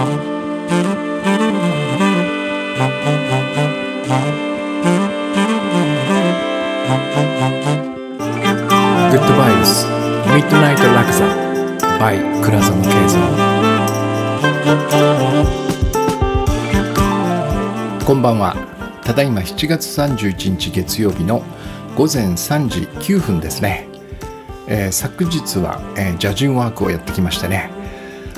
[0.00, 0.08] グッ
[9.26, 11.26] ドバイブスミッドナイトラクザ
[11.98, 13.20] by 倉園慶三
[18.06, 18.56] こんばんは
[19.04, 21.42] ただいま7月31日月曜日の
[21.94, 23.86] 午前3時9分ですね、
[24.66, 27.79] えー昨日は、えージャジンワークをやってきましてね。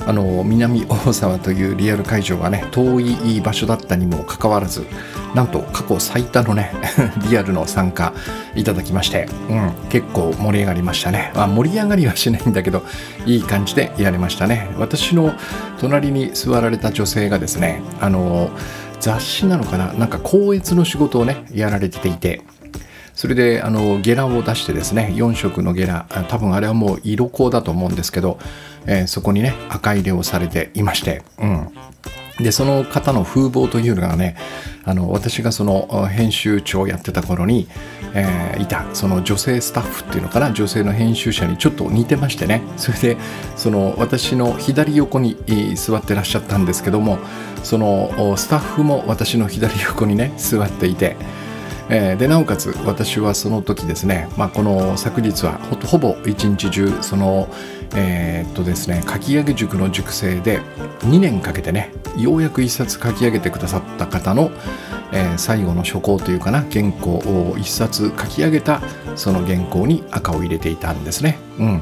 [0.05, 4.85] あの南大沢というリアル会場がね遠い場所だったにもかかわらず
[5.33, 6.73] なんと過去最多のね
[7.29, 8.13] リアルの参加
[8.55, 12.83] いただきまして、うん、結構盛り上がりましたね、まあ、盛り上がりはしないんだけど
[13.25, 14.69] いい感じでやれましたね。
[14.77, 15.33] 私の
[15.79, 18.49] 隣に座られた女性がですねあの
[18.99, 19.93] 雑誌なのかな？
[19.93, 22.41] なんか校閲の仕事をねやられていて
[23.13, 28.39] それであのゲラを出してですね4色のゲラ多分あれはもう色香だと思うんですけど、
[28.85, 31.67] えーそこにね赤入れをされていまして、うん、
[32.43, 34.35] でその方の風貌というのがね
[34.85, 37.67] あの私がその編集長をやってた頃に、
[38.13, 43.17] えーいたその女性スタッフっていうのかな女性の編集者にちょっと似てましてねそれで
[43.55, 45.35] その私の左横に
[45.75, 47.17] 座ってらっしゃったんですけども
[47.63, 51.15] そのスタッフも私の左横にね座っていて。
[51.89, 57.49] でなおかつ私はその時ですね、まあ、この昨日はほほぼ一日中その
[57.95, 60.61] えーっとですね書き上げ塾の塾生で
[61.01, 64.51] 2年かけてねようやく一冊書き上げてくださった方の、
[65.11, 68.81] えー最後の書稿というかな原稿を一冊書き上げた
[69.15, 71.37] その原稿に赤を入れていたんですね。
[71.59, 71.81] うん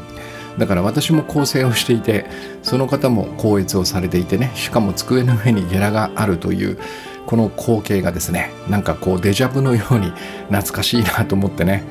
[0.57, 2.25] だから私も構成をしていて
[2.61, 6.77] その方も校閲をされていてねしかも机の上にゲラがあるという
[7.25, 10.11] この光景がですねなんかこうデジャブのように
[10.49, 11.85] 懐かしいなと思ってね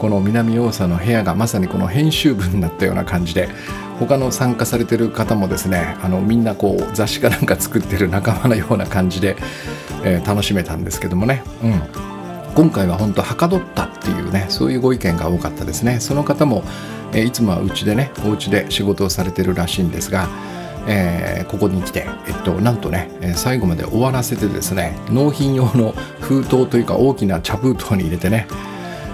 [0.00, 3.50] この南大沢の部屋がまさにこの編集部になったような感じで
[3.98, 9.36] 他の参加されてる方もですねあのみんなこう雑誌かなんか作ってる仲間のような感じで、
[10.02, 11.82] えー楽しめたんですけどもね、うん、
[12.54, 16.00] 今回は本当はかどったっていうねそういうご意見が多かったですね。
[16.00, 16.62] その方も、
[17.12, 20.28] えーいつもはうちでねお家で仕事をされてるらしいんですが、
[20.86, 28.46] えーここに来て、えっと、なんとね、え最後まで終わらせてですね納品用の封筒というか大きな茶封筒に入れてね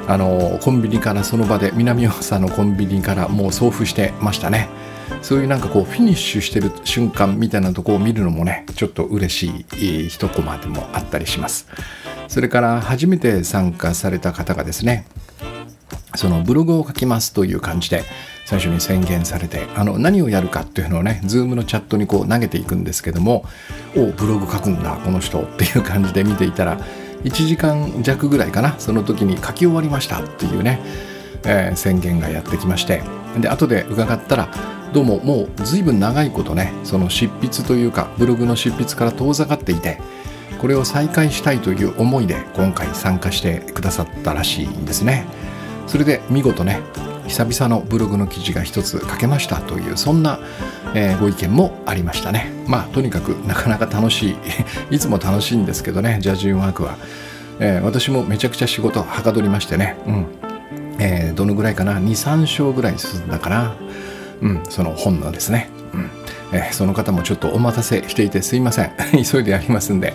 [0.09, 4.69] あのコンビニからその場で南大沢のコンビニからもう送付してましたね。
[5.23, 11.67] そういうなんかこうフィニッシュしてる瞬間みたいなとこを見るのもねちょっと嬉しい一コマでもあったりします。
[12.29, 15.07] それから初めて参加された方がですね
[16.15, 18.03] そのブログを書きますという感じで
[18.47, 23.45] 最初に宣言されてあの何をやるかっていうのをね Zoom のチャットにこう投げていくんですけども
[23.97, 26.81] おブログ書くんだこの人っていう感じで見ていたら
[27.27, 28.77] 1時間弱ぐらいかな。
[28.79, 30.81] その時に書き終わりましたっていうね、
[31.45, 33.03] えー宣言がやってきまして。
[33.41, 34.49] で後で伺ったら
[34.93, 39.99] どうももう随分長いことねその執筆というかブログの執筆から遠ざかっていて
[40.59, 45.27] これを再開したいという思いで今回参加してくださったらしいんですね。
[45.87, 46.81] それで見事ね
[47.29, 50.39] 久々のブログの記事が一つ書けましたというそんな、
[50.95, 52.51] えーご意見もありましたね。
[52.67, 54.37] まあとにかくなかなか楽しい
[54.97, 56.97] いつも楽しいんですけどねジャジンワークは、
[57.61, 59.97] えー私もめちゃくちゃ仕事はかどりましてね。
[60.07, 60.27] うん。
[60.99, 63.75] えーどのぐらいかな？23章ぐらい進んだかな。
[64.41, 65.69] うんその本のですね。
[65.95, 66.11] うん。
[66.53, 68.91] えーその方もちょっとお待たせしていてすいません。
[69.31, 70.15] 急いでやりますんで。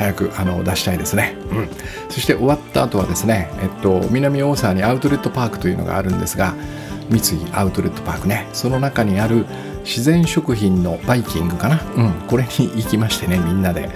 [0.00, 1.68] 早くあの出したいですね、うん、
[2.08, 6.54] そして終わった後はですね、えっと、南大沢にアウトレットパークというのがあるんですが
[7.10, 7.22] 三井
[7.52, 8.48] アウトレットパークね。
[8.52, 9.44] その中にある
[9.84, 13.90] 自然食品のバイキングかな、うん、これに行きましてねみんなで、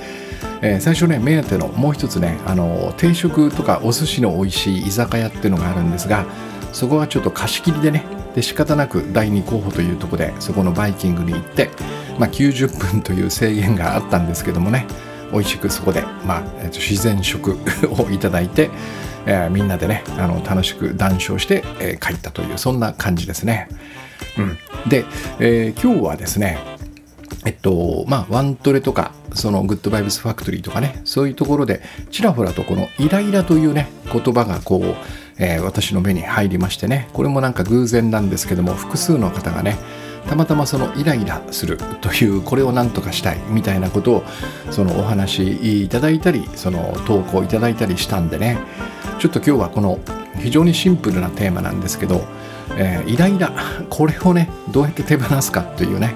[0.61, 6.27] えー最初ね目当てのもう一つねあの定食とかお寿司の美味しい居酒屋っていうのがあるんですが
[6.73, 8.05] そこはちょっと貸し切りでね
[8.35, 11.71] で仕方なく第2候補というとこでそこのバイキングに行って、
[12.19, 14.87] まあ、90分という制限があったんですけどもね。
[15.35, 17.59] 美味しくそこで、まあえっと自然食
[17.91, 18.71] をいただいて、
[19.27, 23.69] えーみんなでねあの楽しく談笑して、えー帰ったというそんな感じですね。
[24.39, 24.59] うん、
[24.89, 25.05] で、
[25.41, 26.59] えー今日はですね
[27.45, 34.95] えっとまあワントレとかそのグッドバイブスファクトリーとかねそういうところでちらほらとこのイライラというね言葉がこう、
[35.39, 39.77] えー私の目に入りましてねこれもなんか偶然なんですけども複数の方がね
[40.29, 44.25] たまたまそのイライラするというこれを何とかしたいみたいなことを
[44.71, 48.59] そのお話いただいたりその投稿いただいたりしたんでね
[49.19, 49.99] ちょっと今日はこの
[50.41, 52.23] 非常にシンプルなテーマなんですけど、
[52.77, 53.53] えーイライラ
[53.91, 56.15] これをねどうやって手放すかというね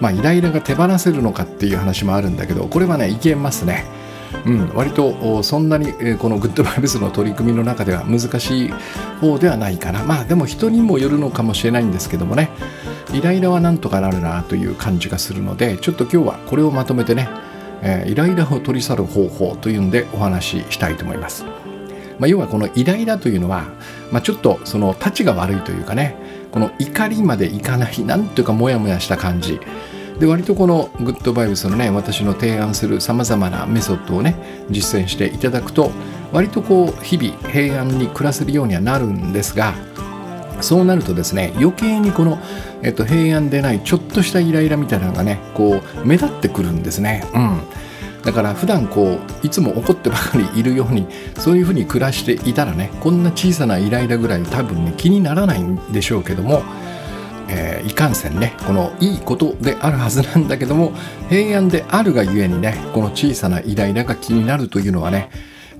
[0.00, 3.84] まあイライラが手放せるのかっていう話もあるんだけどこれはねいけますね。
[4.46, 8.70] うん、割とそんなに、このグッドバイブスの取り組みの中では難しい
[9.20, 10.04] 方ではないかな。
[10.04, 12.50] まあでも人にもよるのかもしれないんですけどもね、
[13.12, 17.28] イライラはなんとかなるなという感じがするのでちょっと今日はこれをまとめてね、
[17.82, 21.44] えー、イライラを取り去る方法というんでお話ししたいと思います。
[22.18, 23.64] まあ、要はこのイライラというのは、
[24.12, 26.14] まあ、ちょっとそのたちが悪いというかね
[26.52, 29.58] この怒りまでいかないなんていうかモヤモヤした感じ。
[30.20, 34.36] で割とこのグッドバイブスのね私の提案するさまざまなメソッドをね
[34.70, 35.90] 実践していただくと
[36.30, 39.74] 割とこう日々平安に暮らせるようにはなるんですが
[40.60, 42.38] そうなるとですね余計にこの、
[42.82, 47.26] えっと、平安でないちょっとしたイライラみたいなのがねこう目立ってくるんですね。
[47.34, 47.60] うん
[48.22, 51.06] だから普段こういつも怒ってばかりいるように
[51.38, 56.62] そういうふうに暮らしていたらねこんな小さなイライラぐらい多分ね気にならないんでしょうけども
[57.52, 60.92] えー、いかんせんねこのいいことであるはずなんだけども
[61.28, 65.30] 平安であるがゆえにねこの小さなイライラが気になるというのはね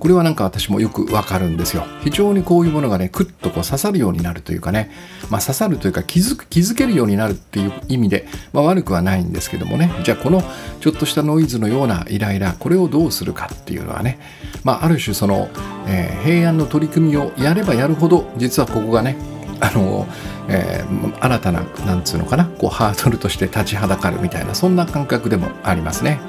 [0.01, 1.83] これはなんか私もよくわかるんですよ。
[2.03, 4.89] 非常にこういうものがねクッとこう刺さるようになるというかね、
[5.29, 9.93] まあ、刺さるというか気づく気づけるようになるっていう意味で、まあ、悪くはないんですけどもね。
[10.03, 10.41] じゃあこの
[10.79, 14.17] ちょっとしたノイズのようなイライラこれをどうするかっていうのはね、
[14.63, 15.49] まあ、ある種その、
[15.85, 19.17] えー、平安の取り組みをやればやるほど実はここがね
[19.61, 20.07] あの
[20.47, 26.19] えー、新たななんつうのかなこうハードルとして立ちはだかるみたいなそんな感覚でもありますね。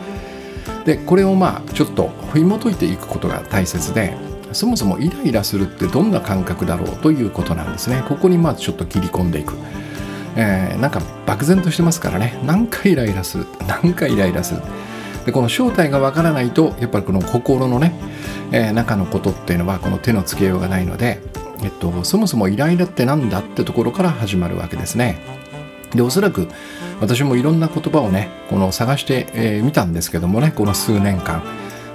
[0.85, 4.15] でこれをまあちょっと紐解いていくことが大切で
[4.53, 8.05] そもそもイライラするってどんな感覚だろうということなんですね。
[8.07, 9.55] ここにまあちょっと切り込んでいく。
[10.37, 14.63] えー、なんか漠然としてますからね何回イライラする何回イライラする
[15.27, 17.93] でこの正体がわからないとやっぱりこの心のね、
[18.51, 21.21] えー、中のことっていうのはこの手のつけようがないので
[21.63, 25.19] えっと、そもそもイライラって何だってところから始まるわけですね。
[25.95, 26.49] でおそらく
[27.01, 31.43] 私もいろんな言葉をねこの探してみ、えー、たんですけどもねこの数年間。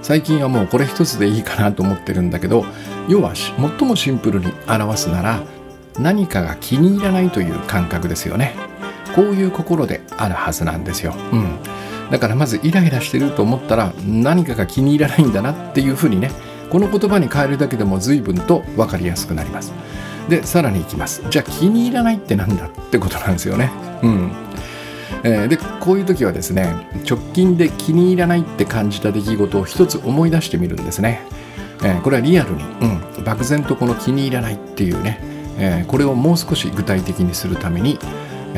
[0.01, 2.65] 最近はもうこれ一つでいいかなと思ってるんだけど
[3.09, 5.41] 要は最もシンプルに表すなら
[5.99, 8.55] 何かが気に入らないという感覚ですよね。
[9.17, 11.57] こういう心であるはずなんですよ、うん、
[12.11, 16.29] だからまずイライラしてると思ったら何かが気に入らないんだなっていうふうにね
[16.69, 19.73] この言葉に変えるだけでも随分と分かりやすくなります。
[20.29, 21.23] でさらにいきます。
[21.29, 23.71] じゃあ気に入らないってなんだってことなんですよね。
[24.03, 24.31] うん。
[25.23, 26.73] えー、でこういう時はですね
[27.09, 31.21] 直近で気に入らないって感じた出来事を一つ思い出してみるんですね、
[31.83, 35.19] えー、これはリアルに、うん、漠然とこの気に入らないっていうね、
[35.57, 37.99] えー、これをもう少し具体的にするために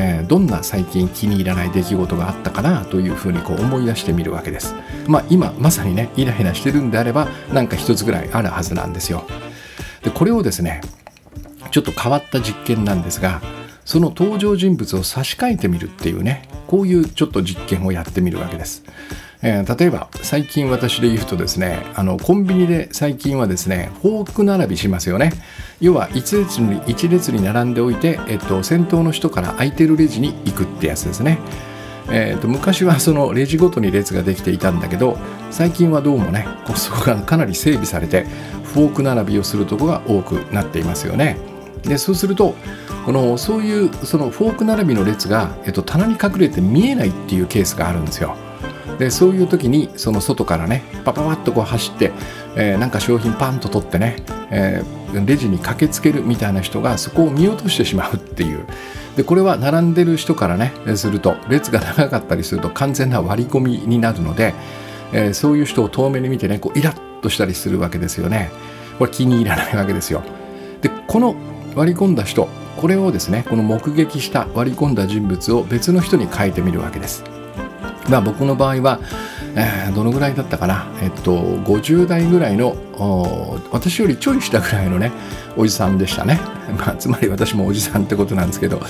[0.02, 4.74] えー、どんな最近気に入らない出来事があったかなというふうにこう思い出してみるわけです。
[5.06, 9.26] まあ今まさにねイライラしてるんであればなんか一つぐらいあるはずなんですよ。
[10.02, 10.80] でこれをですね
[11.70, 13.42] ちょっと変わった実験なんですが
[13.84, 18.82] その登場人物を差し替えてみるっていうねこういうちょっと実験をやってみるわけです。
[19.42, 25.32] えー、例えば最近私で言うとですねあのコンビニで最近はですねフォーク並びしますよね。
[25.80, 31.38] 要は一列に一列に並んでおいて、えっと、先頭の人から空いてるレジに行くってやつですね。
[32.12, 35.16] えーと、昔は そのレジごとに列ができていたんだけど
[35.50, 38.26] 最近はどうもねそこが かなり整備されて
[38.74, 41.38] フォーク並びをするとこが多くなっていますよね。
[41.84, 42.54] でそうすると
[43.06, 48.36] このそういうそのフォーク並びの列が、えっと、棚に隠れて見えないっていうケースがあるんですよ。
[49.00, 52.12] でそういう時にその外からねパパパッとこう走って、
[52.54, 54.16] えー、なんか商品パンと取ってね、
[54.50, 58.66] えー、レジに駆けつけるみたいな人がそこを見落としてしまうっていう。
[59.16, 64.54] でこれは並んでる人からねすると列が長かったりすると完全な割り込みになるので、
[65.14, 68.50] えー、そういう人を遠目に見てねこうイラッとしたりするわけですよね。
[68.98, 70.22] これ気に入らないわけですよ。
[70.82, 71.34] でこの
[71.74, 77.39] 割り込んだ人これをですねこの目撃した割り込んだ人物を別の人に変えてみるわけです。
[78.08, 78.98] まあ、僕の場合は、
[79.56, 82.76] えー、どのぐらいだったかな、えっと、50代ぐらいの
[83.72, 85.12] 私よりちょい下ぐらいのね
[85.56, 86.40] おじさんでしたね、
[86.78, 88.80] まあ、つまり私もおじさんってことなんですけど、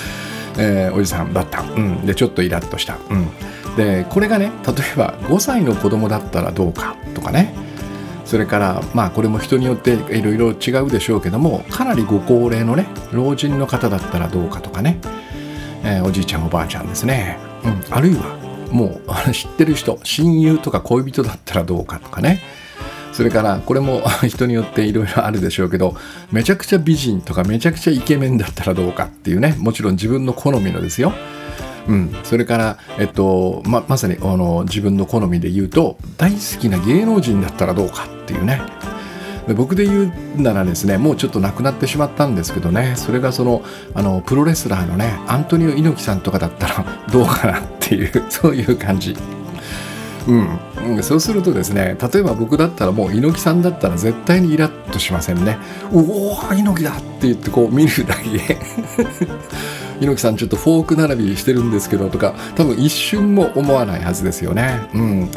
[0.59, 3.29] えー、おじさんだった、うん、でちょっとイラッとした、うん、
[3.76, 7.55] でこれがね例えば5歳の子供だったらどうかとかね。
[8.31, 15.00] それからまあこれも人によっていろいろ違うでしょうけどもかなりご高齢のね老人の方だったらどうかとかね、
[15.83, 18.40] えー、おじいちゃんおばあちゃんですね、うん、あるいは
[18.71, 22.41] もう知ってる人親友とか恋人だったらどうかとかね。
[23.12, 25.97] それからこれも 人によっていろいろあるでしょうけど
[26.31, 31.12] めちゃくちゃ美人とかめちゃくちゃイケメンだったらどうかっていうねもちろん自分の好みのですよ。
[31.89, 38.61] うん、それから、えっとままさにあの自分の好みで言うと大好きな芸能人だったらどうかっていうね。
[39.49, 43.63] 僕で言うならですねもうちょっと亡くなってしまったんですけどねそれがその
[43.95, 49.17] あのプロレスラーのねアントニオ猪木さんとかだったら どうかなっていう そういう感じ
[50.29, 55.57] うん、そうするとですね例えば僕だったらもう猪木さんだったら絶対にイラッとしませんね
[55.93, 58.59] 「おお猪木だ!」って言ってこう見るだけ
[59.99, 64.81] 猪木さんちょっとフォーク並びしてるんですけどとか多分一瞬も思わないはずですよね。
[64.95, 65.31] うん、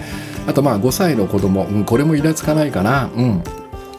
[0.47, 3.09] あとまあ5歳の子供、うん、これもイラつかないかな。
[3.15, 3.43] うん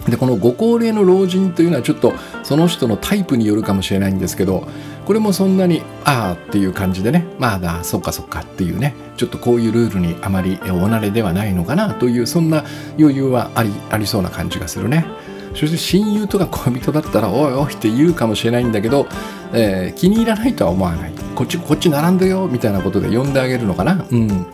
[0.08, 4.66] でこのご高齢の老人というのはちょっとその人のタイプによるかもしれないんですけど
[5.06, 12.64] これもそんなにああっていう感じでねまあだそっかそっかっていうねちょっとこういうルールにあまりお慣れではないのかなというそんな
[12.98, 15.06] 余裕はありありそうな感じがするね。
[15.54, 19.06] そして親友とか恋人だったら「おいおい」って言うかもしれないんだけど、
[19.52, 21.12] えー、気に入らないとは思わない。
[21.36, 24.04] こっちこっち並んでよみたいなことで呼んであげるのかな。
[24.10, 24.46] うん。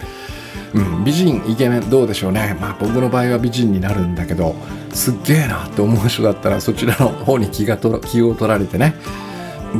[0.75, 2.57] うん、美人イケメンどうでしょうね。
[2.61, 4.55] まあ僕の場合は美人になるんだけど
[4.93, 8.95] すっげえなって思う人だったらそちらの方に気がと気を取られてね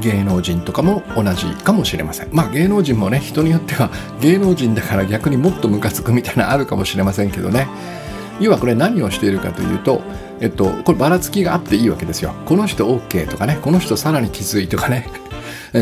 [0.01, 2.29] 芸能人とかも同じかもしれません。
[2.33, 7.69] まあ芸能人もね人によっては芸能人だから逆にもっとムカつくみたいなあるかもしれませんけどね。
[8.41, 10.01] 要はこれ何をしているかというと
[10.41, 12.33] えっと、こればらつきがあっていいわけですよ。
[12.47, 15.07] この人 OK とかね、この人さらにきついとかね、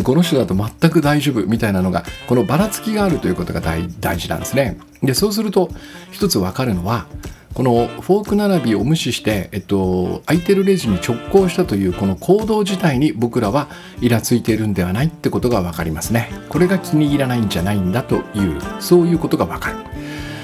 [0.04, 4.78] この人だと全く大丈夫みたいなのが、このばらつきがあるということが大事なんですね。
[5.02, 5.70] で、そうすると、
[6.10, 7.06] 一つわかるのは、
[7.54, 13.68] このフォーク並びを無視して、えっと、空いてるレジに直行したというこの行動自体に僕らは
[14.00, 16.30] イラついているんではないってことが分かりますね。
[16.50, 19.76] これが気に入らないんじゃないんだという、そういうことが分かる。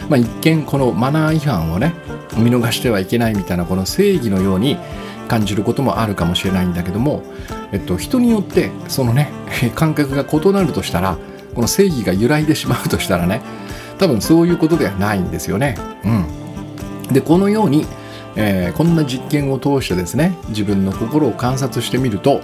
[0.09, 1.95] まあ、一見このマナー違反をね
[2.37, 4.77] 見逃してはいけないみたいなこの正義のように
[5.29, 7.23] 感じることもあるかもしれないんだけども、
[7.73, 9.31] えっと、人によってそのね
[9.75, 11.17] 感覚が異なるとしたら
[11.55, 13.43] この正義が揺らいでしまうとしたらね
[13.99, 15.77] 多分そういうことではないんですよね。
[16.05, 17.87] うん、でこのように、
[18.35, 22.41] えー、こんな実験を通してですね自分の心を観察してみると、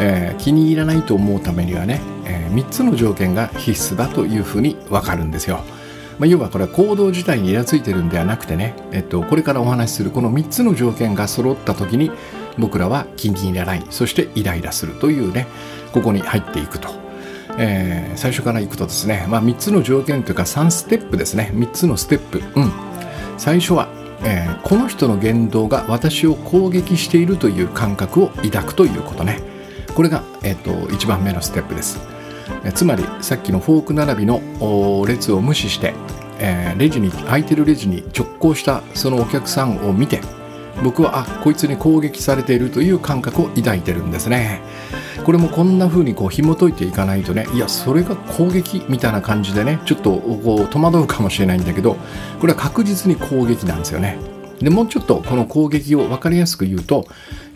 [0.00, 5.60] えー、気に入らないと思うためにはね、えー、3つの条件が必須だというふうに分かるんですよ。
[6.22, 12.12] まあ、要はこれは行動自体にイラついてるんではなくてね、えっと、これからお話しするこの3つの条件が揃った時に
[12.56, 15.48] 僕らは気に入らないそしてイライラするというね
[15.92, 16.90] ここに入っていくと、
[17.58, 21.50] えー、最初からいくとですね、まあ、3つの条件というか3ステップですね。
[21.54, 22.40] 3つのステップ。
[22.54, 22.72] うん。
[23.36, 23.88] 最初は、
[24.22, 29.40] えー、この人の言動が私を攻撃しているという感覚を抱くということね。
[29.92, 32.11] これが、えーと、と1番目のステップです。
[32.74, 34.40] つまりさっきのフォーク並びの
[35.06, 35.94] 列を無視して、
[36.38, 40.20] えー、レジに空いてるレジに直行したそのお客さんを見て
[40.82, 44.60] 僕はあこいつに攻撃されているという感覚を抱いてるんですね。
[45.24, 51.96] これもこんな風にこう紐解いていかないとねいやそれが攻撃みたいな感じでねちょっとこう戸惑うかもしれないんだけど
[52.40, 54.18] これは確実に攻撃なんですよね。
[54.58, 57.06] でもうちょっとこの攻撃を分かりやすく言うと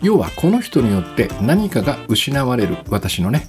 [0.01, 3.47] 要はこの人によって何かが失われる私のね。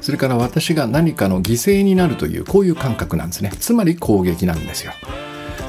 [0.00, 3.50] それから私が何かの犠牲になるというこういう感覚なんですね。
[3.58, 4.92] つまり攻撃なんですよ。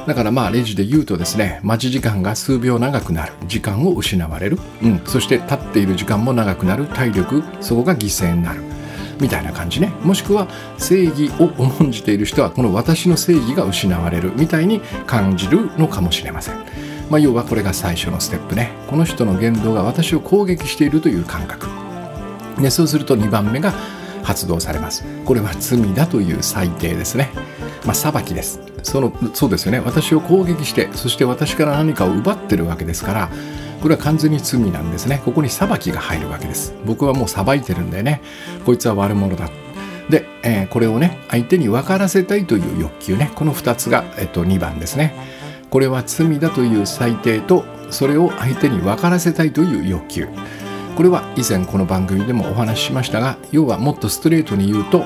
[0.06, 3.32] だからまあレジで言うとですね待ち時間が数秒長くなる。
[3.46, 6.86] 時間を失われる、うん、そして立っている時間も長くなる。
[6.86, 8.62] 体力そこが犠牲になる。
[9.20, 9.92] みたいな感じね。
[10.02, 10.48] もしくは
[10.78, 14.32] 正義を重んじている人はこの私の正義が失われる。
[14.36, 16.56] みたいに感じるのかもしれません、
[17.10, 18.72] まあ、要はこれが最初のステップね。
[18.88, 21.68] この人の言動が私を攻撃しているという感覚。
[22.58, 23.72] でそうすると2番目が
[24.22, 25.04] 発動されます。
[25.24, 27.30] これは罪だという裁定ですね。
[27.84, 28.60] まあ裁きです。
[28.82, 29.80] そのそうですよね。
[29.80, 33.30] 私を攻撃してそして私から何かを奪ってるわけですから
[33.82, 35.22] これは完全に罪なんですね。
[35.24, 36.74] ここに裁きが入るわけです。
[36.84, 38.20] 僕はもう裁いてるんでね。
[38.64, 39.48] こいつは悪者だ。
[40.08, 43.30] で、えー、これをね相手に分からせたいという欲求ね。
[43.34, 45.14] この2つが、えっと、2番ですね。
[45.70, 50.28] これは罪だという裁定とそれを相手に分からせたいという欲求。
[51.00, 55.02] これは以前この番組でもお話ししましたが要はもっとストレートに言うと、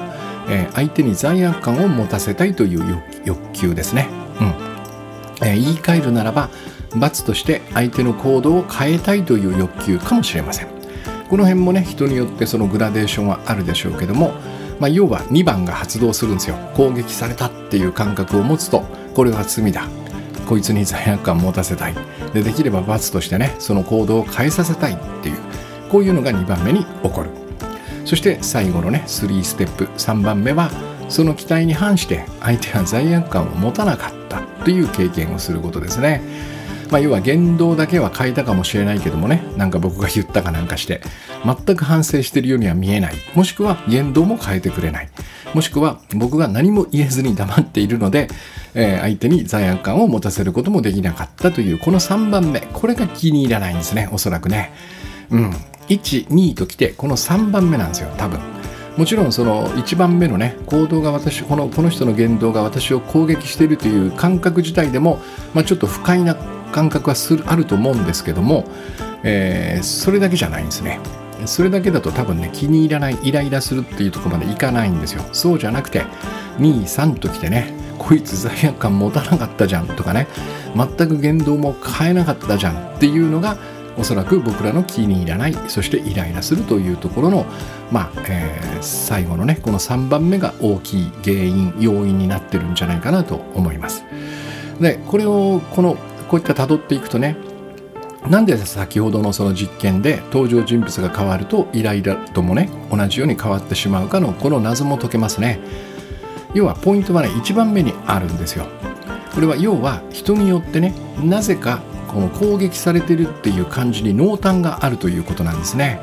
[0.49, 4.09] えー、相手に罪悪感を持たせたいという欲求ですね、
[4.41, 5.47] うん。
[5.47, 6.51] えー、言い換えるならば
[6.97, 10.67] 罰として相手の行動を変えたいという欲求かもしれません。
[11.31, 14.33] この辺もね人によってそのグラデーションはあるでしょうけども、
[14.81, 16.57] まあ、要は2番が発動するんですよ。
[16.75, 18.81] 攻撃されたっていう感覚を持つと
[19.15, 19.87] これは罪だ。
[20.49, 21.95] こいつに罪悪感を持たせたい。
[22.33, 25.64] でできれば罰としてねその行動を変えさせたいっていう。
[25.91, 27.31] こういうのが2番目に起こる。
[28.05, 30.71] そして最後のね3ステップ3番目は
[31.09, 36.23] その期待に反して相手は罪悪感を持たなかったという経験をすることですね。
[36.91, 41.01] まあ、要は言動だけは変えたかもしれないけどもねなんか僕が言ったかなんかして
[41.45, 43.15] 全く反省してるようには見えない。
[43.35, 45.09] もしくは言動も変えてくれない。
[45.55, 48.29] もしくは僕が何も言えずに黙っているので、
[48.75, 52.61] えー、相手に罪悪感を持たせることもできなかったというこの3番目。
[52.61, 54.73] これが気に入らないんですねおそらくね。
[55.31, 55.55] うん。
[55.89, 58.41] 1、2ときて、この3番目なんですよ、多分。
[58.97, 65.19] もちろんその1番目のね行動が私このこの人の言動が私を攻撃しているという感覚自体でも、
[65.53, 66.37] まあ、ちょっと不快な
[66.73, 68.65] 感覚はするあると思うんですけども、
[69.25, 71.01] えー、それだけじゃないんですね
[71.47, 76.03] それだけだと多分ね気に入らないイライラするっていうところまでいかないんですよそうじゃなくて
[76.59, 80.29] 23ときてねこいつ罪悪感持たなかったじゃんとかね
[80.77, 83.57] 全く言動も変えなかったじゃんっていうのが
[83.97, 87.47] おそらく僕らの気に入らないそしてイライラするというところの、
[87.91, 94.05] まあえー、最後のねこの3番目が大きい原因要因になってるんじゃないかなと思います。
[94.81, 95.97] でこれをこの
[96.29, 97.37] こういった辿っていくとね
[98.29, 105.61] なんで先ほどのその実験で登場人物が変わるとイライラともね同じように変わってしまうかのこの謎も解けますね
[106.55, 108.67] 要はポイントはね1番目にあるんですよ
[109.35, 111.83] これは要は人によってねなぜか
[112.15, 116.01] この攻撃されてるっていう感じに濃淡があるということなんですね。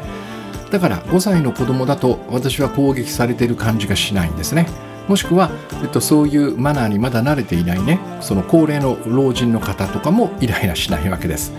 [0.69, 4.67] だから5歳の子供だと私は攻撃されてる感じがしないんですね。
[5.07, 5.49] もしくは、
[5.83, 11.51] えっと、そういうマナーにまだ慣れていないねその高齢の老人の方とかもイライラしないわけです。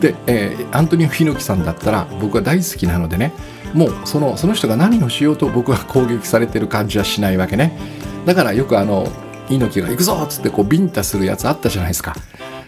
[0.00, 3.32] で、えー、アントニオ猪木さんだったら僕は大好きなのでね
[3.72, 7.78] もうそのその人が何をしようと僕は攻撃されてる感じはしないわけね。
[8.26, 9.06] だからよくあの
[9.48, 12.14] 猪木が行くぞっつってこうビンタするやつあったじゃないですか。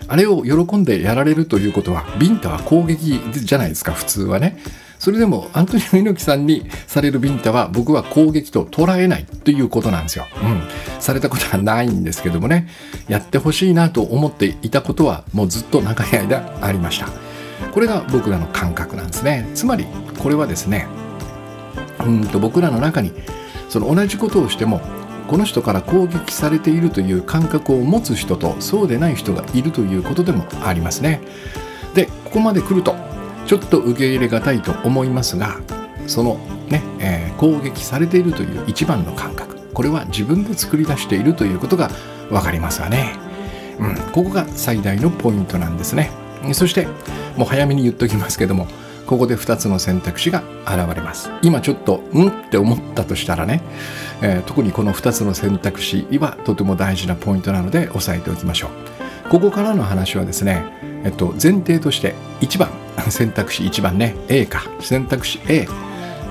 [0.08, 4.58] あれを喜んでやられるということはビンタは攻撃じゃないですか普通はね
[4.98, 10.26] それでもアントニオ猪木さんにされるビンタは僕は攻撃と捉えないということなんですよ。
[10.42, 11.00] うん。
[11.00, 12.68] されたことはないんですけどもね、
[13.08, 17.08] やってほしいなと思っていたことはもうずっと長い間ありました。
[17.72, 19.48] これが僕らの感覚なんですね。
[19.54, 19.86] つまり
[20.18, 20.86] これはですね、
[22.04, 23.12] うんと僕らの中に
[23.68, 24.80] その同じことをしても
[25.28, 31.20] この人から攻撃されているという感覚を持つ人とそうでない人がいるということでもありますね。
[31.94, 32.94] でここまで来ると
[33.46, 35.60] ちょっと受け入れがたいと思いますが
[36.06, 41.90] そのね、えー、攻撃されているという一番の感覚これは自分で作り出しているということが
[42.30, 43.14] 分かりますわね。
[43.78, 46.10] うん、ここが最大のポイントなんですね。
[46.52, 46.86] そして
[47.36, 48.66] もう早めに言っときますけども
[49.06, 51.30] ここで2つの選択肢が現れます。
[51.42, 53.62] 今ちょっとんって思ったとしたらね、
[54.22, 59.30] えー、特にこの2つの選択肢はとても大事なポイントなので押さえておきましょう。
[59.30, 60.64] ここからの話はですね、
[61.04, 62.70] えっと、前提として1番
[63.10, 64.64] 選択肢1番ね A か。
[64.80, 65.68] 選択肢 A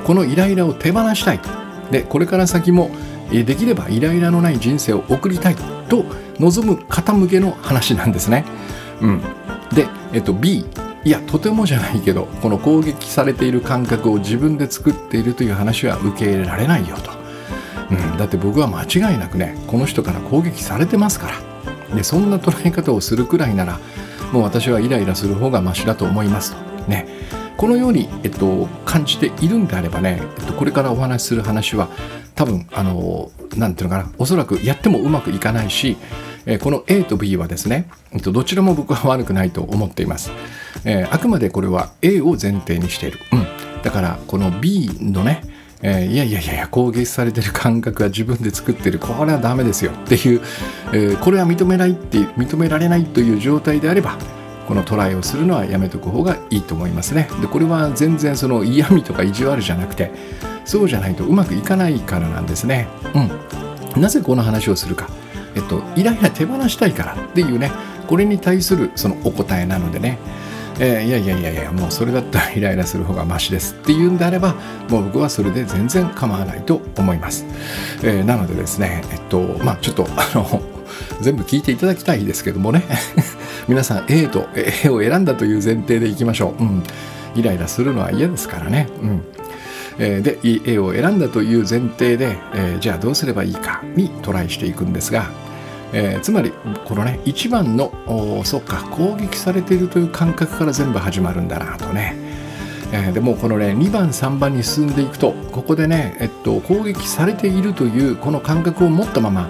[0.05, 1.49] このイライラを手放したいと。
[1.91, 2.91] でこれから先も
[3.31, 5.55] できればイライラのない人生を送りたい
[5.89, 6.05] と。
[6.39, 8.43] 望む方向けの話なんですね。
[9.01, 9.21] うん、
[9.73, 10.65] で、えっと、B
[11.05, 17.11] いやとてもじゃないけどこの攻撃されている感覚を自分で作っているという話は受け入れられないよと、
[17.91, 21.55] うん、だって僕は間違いなくねこの人から攻撃されてますから。
[21.95, 23.79] でそんな捉え方をするくらいなら
[24.31, 26.89] もう私はイライラする方がマシだと思いますと。
[26.89, 27.07] ね。
[27.57, 31.89] このように、えっと、感じているんであればね、えっと、これからお話しする話は
[32.33, 35.95] 多分あのなんていうのかなおそらくやってもうまくいかないし、
[36.45, 40.31] えこの A と B はですね、えっと、どちらも僕は悪くないと思っています、
[40.85, 45.41] え、あくまでこれは A を前提にしている、うん、だからこの B のね
[45.81, 48.97] えー、いやいやいや攻撃されてる感覚は自分で作ってる。
[48.97, 49.91] これはダメですよ。
[49.91, 50.41] っていう、
[50.93, 54.17] えー、これは認めないって認められないという状態であれば
[54.67, 57.27] このトライをするのはやめとく方がいいと思いますね。
[57.41, 60.11] でこれは全然その嫌味とか意地悪じゃなくて
[60.63, 62.87] そうじゃないとうまくいかないからなんですね。
[63.95, 64.01] うん。
[64.01, 65.07] なぜこの話をするか。
[65.55, 67.71] えっとイライラ手放したいからっていうね
[68.07, 70.17] これに対するそのお答えなのでね。
[70.77, 74.55] えー、いやいやいやいやもうそれだったらイライラする方がマシですっていうんであれば
[74.89, 77.45] もう僕はそれで全然構わないと思います、
[78.03, 80.61] えー、なのでですねえっとまあちょっとあの
[81.21, 82.83] 全部聞いていただきたいですけどもね。
[83.67, 86.83] 皆さん A と A を選んだという前提でいきましょう、うん、
[87.35, 89.21] イライラするのは嫌ですからね、うん。
[89.97, 90.37] えー、で
[90.71, 95.31] A を選んだという前提で、えー、じゃあどうすればいいかにトライしていくんですが
[95.97, 96.51] えー、つまり
[96.83, 97.93] このね一番の
[98.43, 102.15] そっか攻撃されているという感覚から全部始まるんだなとね、
[102.91, 109.49] えー、でもこのね2番3番に進んでいくとここでね、えっと、攻撃されているというこの感覚を持ったまま、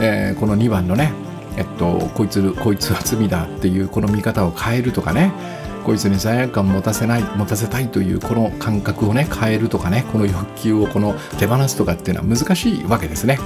[0.00, 1.12] えー、この2番のね
[1.54, 5.34] えっと、こいつこいつは罪だっていうこの見方を変えるとかね
[5.84, 13.38] こいつに罪悪感を持たせない持たせたいというこの感覚をね変えるとかねこの欲求をこの手放すとかっていうのは難しいわけですね。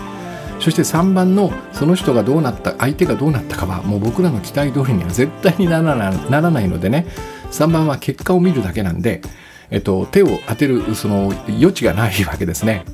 [0.61, 7.07] そして3番のその人がどうなった相手がどうなったかはもう僕らの期待通りには絶対にならないのでね
[7.51, 9.23] 3番は結果を見るだけなんで、
[9.71, 12.85] えっと、手を当てるその余地がないわけですね。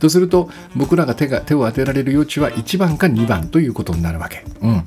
[0.00, 4.44] とすると僕らが手が手を当てられる余地は1番か2番ということになるわけ。
[4.60, 4.84] うん。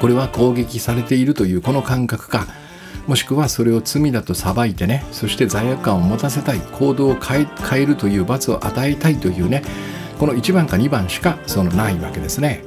[0.00, 2.46] これは攻撃されているというこの感覚か
[3.06, 9.62] もしくはそれを罪だと裁いてねそして罪悪感を持たせたい行動を変え変えるという罰を与えたいというね
[10.22, 12.62] この1番か2番しかそのないわけですね、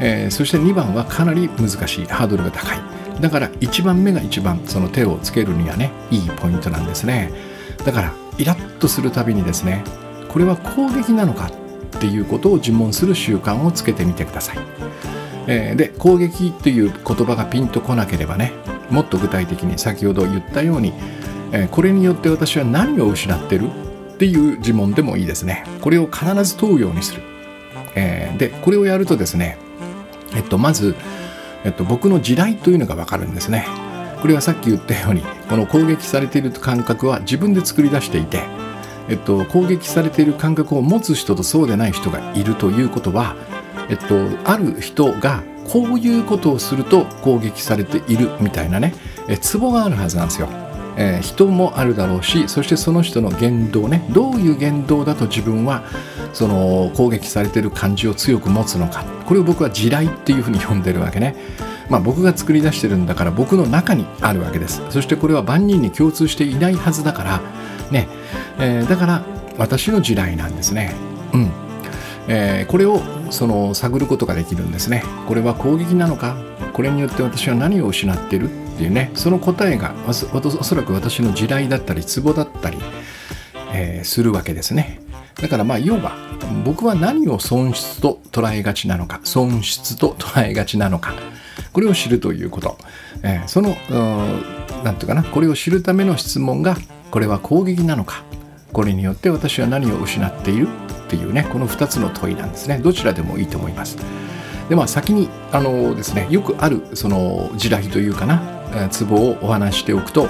[0.00, 2.06] えー、そして2番はかなり難しい。
[2.06, 2.80] ハードルが高い。
[3.20, 7.30] だから1番目が一番その手をつけるにはねいいポイントなんですね。
[7.84, 9.84] だからイラッとするたびにですね
[10.28, 14.58] これは攻撃なのかっていうことを尋問する習慣をつけてみてください、
[15.46, 18.52] えー、で攻撃という言葉がピンとこなければね
[18.90, 20.92] もっと具体的に先ほど言ったように、
[21.52, 23.87] えー、これによって私は何を失ってる？
[24.18, 25.62] っていう呪文でもいいですね。
[25.80, 27.22] これを必ず問うようにする、
[27.94, 29.56] えー、でこれをやるとですね
[30.34, 30.96] えっとまず、
[31.64, 33.68] えっと、僕の地雷というのが分かるんですね。
[34.20, 38.42] これはさっき言ったようにこの攻撃されている感覚は自分で作り出していて、
[39.08, 43.36] えっと、攻撃されている感覚を持つ人とそうでない人がいるということは、
[43.88, 48.92] えっと、ある人がこういうことをすると攻撃されているみたいなね
[49.28, 50.67] えツボがあるはずなんですよ。
[51.00, 55.84] えー、人もあるだろうしそしてその人の言動ねどういう言動だと自分は
[56.32, 59.04] その攻撃されてる感じを強く持つのか。
[59.24, 61.36] これを僕は地雷っていうふうに呼んでるわけね。
[61.88, 64.82] まあ、僕が作り出してるんだから僕の中にあるわけです。
[64.90, 67.40] そしてこれは万人に共通していないはずだから
[67.90, 68.08] ね、
[68.58, 69.22] えー、だから
[69.56, 70.94] 私の地雷なんですね。
[71.32, 71.50] うん。
[72.28, 75.02] えー、これをその探ることができるんですね。
[75.26, 76.36] これは攻撃なのか？
[76.74, 78.50] これによって私は何を失ってる？
[78.78, 82.78] っていうねその答えがおそらく私の地雷だったりツボだったり、
[83.74, 85.00] えー、するわけですね。
[85.34, 86.12] だからまあ要は
[86.64, 91.12] 僕は何を損失と捉えがちなのか損失と捉えがちなのか
[91.72, 92.78] これを知るということ、
[93.24, 93.70] えー、その
[94.84, 96.76] 何て言うかなこれを知るための質問が
[97.10, 98.22] これは攻撃なのか
[98.72, 100.68] これによって私は何を失っている？
[100.68, 102.78] っていうねこの2つの問いなんですね。
[102.78, 103.96] どちらでもいいと思います。
[104.68, 108.57] でまあ先にあのですねよくあるその地雷というかな
[108.90, 110.28] ツボをお話しておくと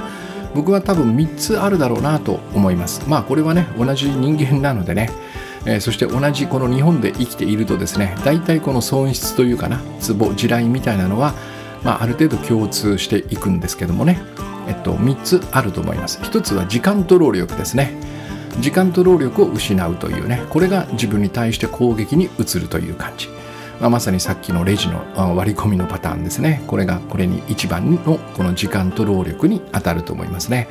[0.55, 3.03] 僕は多分3つあるだろうなと思います。
[3.09, 5.11] まあこれはね同じ人間なのでね
[5.65, 11.35] えー、そして同じこの日本で生きているとですね大体この損失というかなツボ地雷みたいなのは、
[11.83, 14.21] まあ、ある程度共通していくんですけどもね、
[14.67, 16.21] えっと、3つあると思います。
[16.21, 17.95] 1つは時間と労力ですね。
[18.61, 23.29] 時間と労力を失うというねこれが自分に対して攻撃に移るという感じ、
[23.81, 26.63] まあ、まさにさっきのレジの割り込みのパターンですね。
[26.67, 30.69] これがこれに一番のこの時間と労力に当たると思いますね。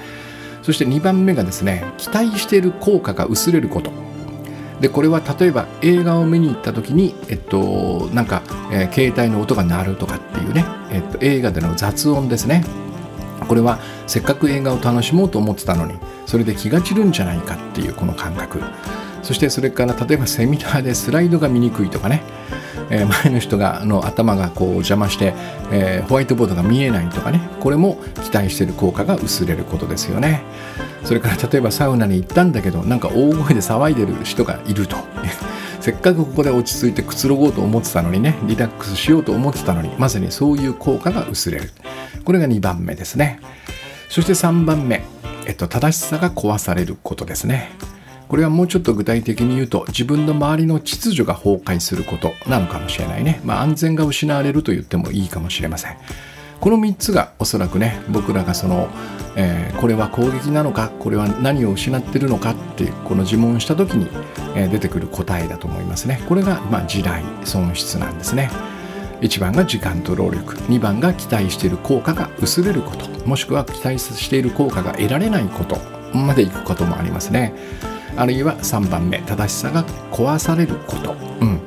[0.61, 3.91] そして2番目がですね期待している効果が薄れること。
[4.81, 12.63] でこれは例えば映画を見に行った時に、えっと、なんか、えー、携帯の音が鳴るとかっていうね、えっと、映画での雑音ですね。
[13.47, 18.61] これはせっかく映画を楽しもうと思ってたのにそれで気が散るんじゃないかっていうこの感覚。
[19.23, 22.23] そしてそれから例えばセミナーでスライドが見にくいとかね、
[22.89, 25.33] えー、前の人がの頭がこう邪魔して、
[25.71, 30.43] えー、ホワイトボードが見えないとかねこれも期待してる効果が薄れることですよね。
[31.03, 34.97] それから例えばサウナに行ったんだけどなんか大声で騒いでる人がいると。
[35.79, 41.71] せっかくここで落ち着いてくつろごうと思ってたのにねリラックスしようと思ってたのにまさにそういう効果が薄れる。
[42.25, 43.39] これが2番目ですね。
[44.09, 45.03] そして3番目、
[45.45, 47.71] えっと、正しさが壊されることですね。
[48.27, 55.97] これはもうちょっと具体的に言うと自分の周りの秩序が崩壊することなのかもしれないね、まあ、安全が失われると言ってもいいかもしれません。
[56.59, 58.89] この3つがおそらくね僕らがその、
[59.35, 64.07] えー、これは攻撃なのかこれは何を失ってるのかっていうこの自問した時に、
[64.55, 66.21] えー、出てくる答えだと思いますね。
[66.27, 68.49] これが、まあ、地雷損失なんですね。
[69.21, 70.55] 1番が時間と労力。
[70.55, 73.07] 2番が期待している効果が薄れること。
[73.27, 75.77] もしくは期待している効果が得られないこと
[76.13, 77.53] までいくこともありますね。
[78.17, 81.59] あるいは3番目正しさが壊されること、うん、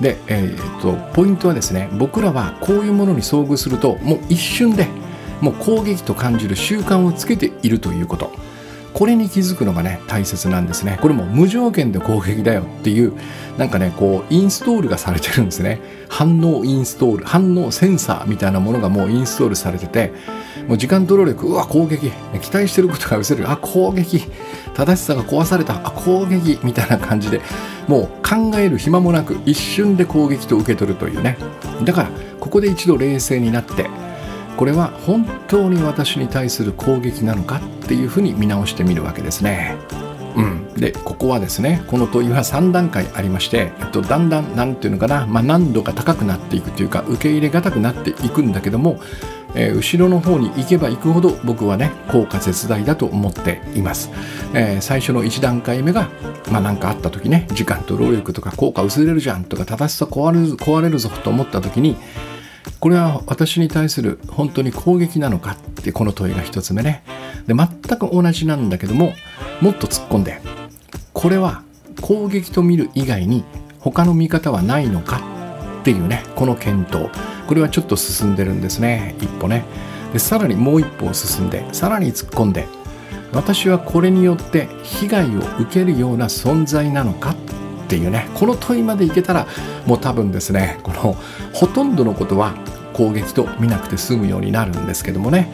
[0.00, 4.88] で、えー、っとポイントはですね僕らはこういうものに遭遇するともう一瞬で
[5.40, 8.30] もう攻撃と感じる習慣をつけているということ。
[8.94, 10.98] これに気づくのがね大切なんですね。
[11.00, 13.12] これも無条件で攻撃だよっていう
[13.56, 15.80] なんかねこうインストールがされてるんですね。
[16.08, 20.12] 反応インストール反応センサーみたいなものがもうインストールされてて
[20.66, 22.10] もう時間と労力うわ攻撃。
[22.40, 23.48] 期待してることが失せる。
[23.48, 24.24] あ攻撃。
[24.78, 27.40] 正しさが壊されたあ攻撃みたいな感じで
[27.88, 31.36] もう考える暇もなく一瞬で攻撃と受け取るというね
[31.84, 33.90] だからここで一度冷静になって
[34.56, 39.76] これは本当に私に対する攻撃なのかっていうふうに見直してみるわけですね。
[40.38, 49.00] うん、でここはですねこの問いは3段階ありまして、えっと、だんだん何て言うのかな、まあ、難度が高くなっていくというか受け入れがたくなっていくんだけども、
[49.56, 54.10] えー、後ろの方に行けば行くほど僕はね効果絶大だと思っています、
[54.54, 56.08] えー、最初の1段階目が
[56.52, 61.96] まあ何かあった時ね時間と労力とか効果薄れるじゃんとか正しさ壊れる壊れるぞと思った時に
[62.80, 67.02] これは私に対する本当に攻撃なのかってこの問いが1つ目ね。
[67.46, 67.68] で全
[67.98, 69.12] く同じなんだけども
[69.60, 70.40] もっと突っ込んで
[71.12, 71.62] これは
[72.00, 73.44] 攻撃と見る以外に
[73.80, 75.22] 他の見方はないのか
[75.80, 77.10] っていうねこの検討。
[77.46, 79.64] これはちょっと進んでるんですね一歩ね。
[80.12, 82.66] でさらにもう一歩進んでさらに突っ込んで
[83.32, 87.34] 私はこれによって被害を受けるような存在なのかっ
[87.88, 89.46] ていうねこの問いまでいけたら
[89.86, 91.16] もう多分ですねこの
[91.52, 92.54] ほとんどのことは
[92.92, 95.50] 攻撃と見なくて済むようになるんですけどもね。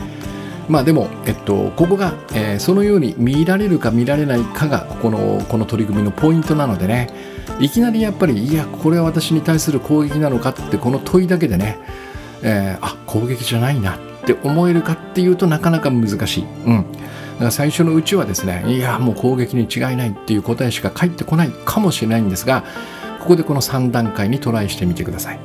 [0.67, 7.35] まあでも、えっと、ここが、えー、そのように見られるか見られないかがここのこの取り組みのポイントなのでね。
[7.61, 11.79] いきなりやっぱりいやこれは私に対する攻撃なのかってこの問いだけでね、
[12.43, 16.45] えー、あ攻撃じゃないなって思えるかっていうとなかなか難しい。
[16.67, 16.87] うん。
[17.51, 22.65] 最初のうちはですねいやもう攻撃に違いないっていう答えしか返ってこないかもしれないんですが
[23.21, 25.41] ここでこの3段階にトライしてみてください。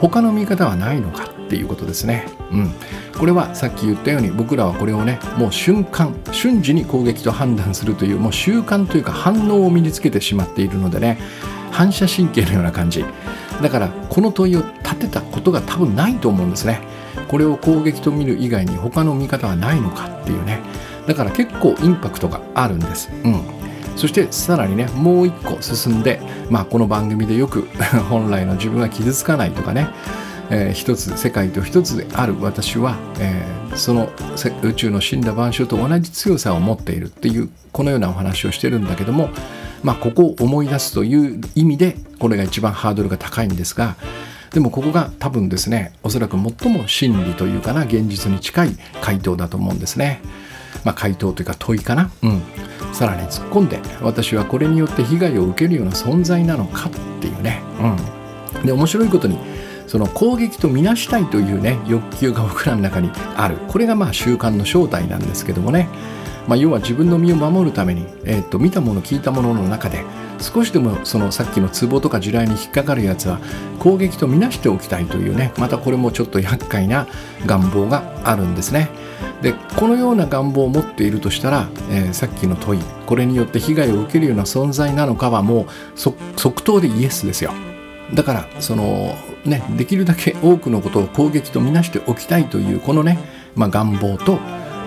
[0.00, 2.26] 他の見方はないのかっていうことですね。
[2.50, 2.72] うん。
[3.18, 11.18] これはさっき言ったように僕らはこれをねもう瞬間瞬時に攻撃と判断するというもう習慣というか反応を身につけてしまっているのでね
[11.70, 13.04] 反射神経のような感じ。
[13.60, 16.80] だからこの問いを立てたことが多分ないと思うんですね。
[17.28, 20.60] これを攻撃と見る以外に他の見方はないのかっていうね。
[21.06, 23.42] だから結構インパクトがあるんですうん
[23.96, 27.68] そしてさらにねもう一個進んで、まあ、この番組でよく
[28.08, 29.88] 本来の自分は傷つかないとかね
[30.50, 34.10] えー、一つ世界と一つである私は、えー、その
[34.62, 39.30] 宇宙の死んだ万象と同じ強さを持っているっていうこのようなお話をしてるんだけども、
[39.84, 43.96] まあ、ここを思い出すという意味でこれが一番ハードルが高いんですが
[44.50, 50.20] でもここが多分ですねおそらく最も真理というかな現実に近い回答だと思うんですね。
[50.84, 52.42] まあ、回答というか問いかな、うん、
[52.92, 57.62] さらに突っ込んで私はこれによって被害を受けるような存在なのかっていうね、
[58.54, 59.38] うん、で面白いことに
[59.86, 63.56] その攻撃とみなしたいというね欲求が僕らの中にある。
[63.66, 65.88] これがまあ習慣の正体なんですけどもね、
[66.46, 70.04] まあ、要は自分の身を守るために、えー、と見たもの聞いたものの中で
[70.38, 73.40] 少しでもそのさっきのツボとか地雷に引っかかるやつは
[73.80, 75.52] 攻撃とみなしておきたいというね。
[75.58, 77.08] またこれもちょっと厄介な
[77.44, 78.90] 願望があるんですね
[79.42, 87.52] でこのような願望を持っているとしたら、えー、さっきの問いこれによって被害を受けるような存在なのかはもう即答でイエスですよ
[88.14, 93.18] だからそのねできるだけ多くのことを攻撃とみなしておきたいというこのね、
[93.54, 94.38] まあ、願望と、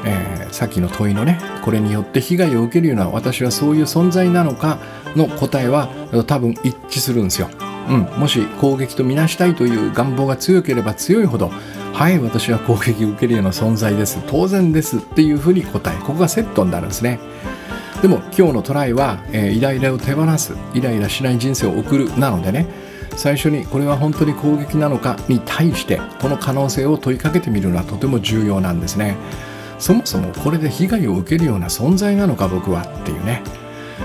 [0.05, 4.77] えー、さっきの問いのねこれによって被害を受けるような私はそういう存在なのか
[5.15, 5.89] の答えは
[6.27, 7.49] 多分一致するんですよ。
[7.87, 11.51] うん、もし攻撃とみなしたいという願望が強ければ強いほど
[11.93, 14.19] はい私は攻撃を受けるような存在です。
[14.27, 17.19] 当然ですっていうふうに答えここがセットになるんですね。
[18.01, 22.65] でも今日のトライは、えー、イライラを手放すイライラしない人生を送るなのでね
[23.15, 29.15] 最初にこれは本当に攻撃なのかに対してこの可能性を問いかけてみるのはとても重要なんですね。
[29.77, 33.43] そもそもこれで被害を受けるような存在なのか僕はっていうね。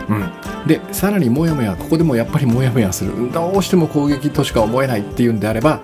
[0.09, 0.68] うん。
[0.68, 3.33] でさらにモヤモヤここでもやっぱりモヤモヤする。
[3.33, 5.81] どうしても攻撃としか思えないっていうんであれば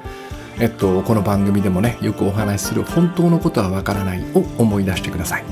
[0.60, 5.44] えっと、この番組でもねよくお話しする本当のことはわからないを思い出してください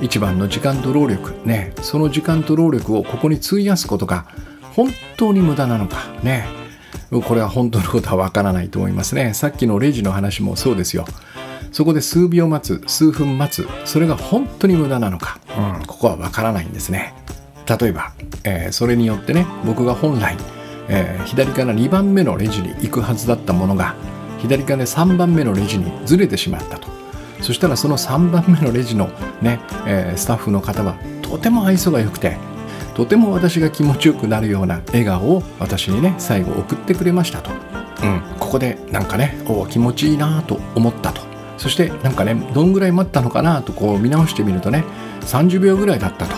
[0.00, 4.26] 一番の時間と労力ねその時間と労力をここに費やすことが
[4.74, 6.66] 本当に無駄なのかね
[7.10, 9.32] これは本当のことはわからないと思いますね。
[9.34, 11.04] さっきのレジの話もそうですよ。
[11.70, 17.14] そこで数秒待つ、数分待つ、それが本当に無駄なのか、うん、ここはわからないんですね。
[17.80, 18.12] 例えば、
[18.44, 20.36] えー、それによってね、僕が本来、
[20.88, 23.94] えー、左から2番目のレジに行くはずだったものが、
[24.46, 26.88] 左から3番目のレジにずれてしまったと。
[27.42, 29.10] そしたらその3番目のレジの
[29.42, 32.38] ね、えー、スタッフの方はとても愛想が良くて、
[32.94, 41.20] とても私が気持ちよくなるような笑顔を私にね最後送ってくれましたと、うん、ここでなんかねお気持ちいいなと思ったと。
[41.58, 44.84] そしてなんかねどんぐらい待ったのかなとこう見直してみるとね
[45.22, 46.34] 30秒ぐらいだったと。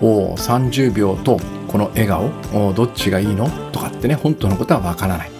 [0.00, 1.38] お30秒と
[1.68, 3.48] この笑顔どっちがいいの？
[3.70, 5.33] とかってね本当のことはわからない。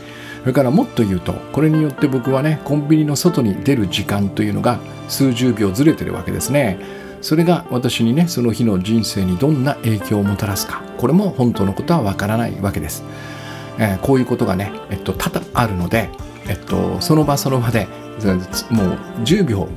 [0.44, 4.78] それからもっと言うとこれによって僕はねコンビニの外に出る時間というのが
[5.09, 6.78] 数十秒ずれてるわけですね。
[7.22, 10.85] それが私にねその日の人生にどんな影響をもたらすか。
[11.04, 13.04] これも本当のことはわからないわけです、
[13.78, 16.09] えー、こういうことがね、えっと、多々あるので、
[16.48, 17.87] えっと、その場その場で
[18.70, 19.68] もう10秒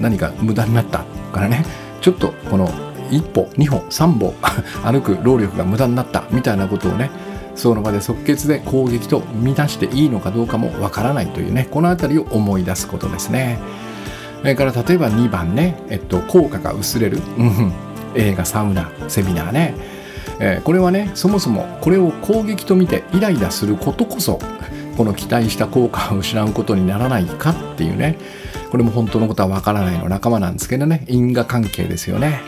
[0.00, 1.64] 何か無駄になったからね
[2.00, 2.66] ちょっとこの
[3.10, 4.34] 1歩2歩3歩
[4.82, 7.10] 歩く労力が無駄になったみたいなことをね
[7.54, 13.58] その場で即決で攻撃と見出していいのかどうかもわからないというねこの辺りを思い出すことですね。
[14.40, 17.72] それから例えば2番ね、えっと、効果が薄れる、うん、
[18.16, 19.74] 映画サウナセミナーね、
[20.40, 24.40] えー、これはねそもそもこれを攻撃と見てイライラすることこそ
[24.96, 28.18] この期待した効果を失うことにならないかっていうね。
[28.70, 31.04] これも本当のことはわからないの仲間なんですけどね。
[31.06, 32.40] 因果関係ですよね。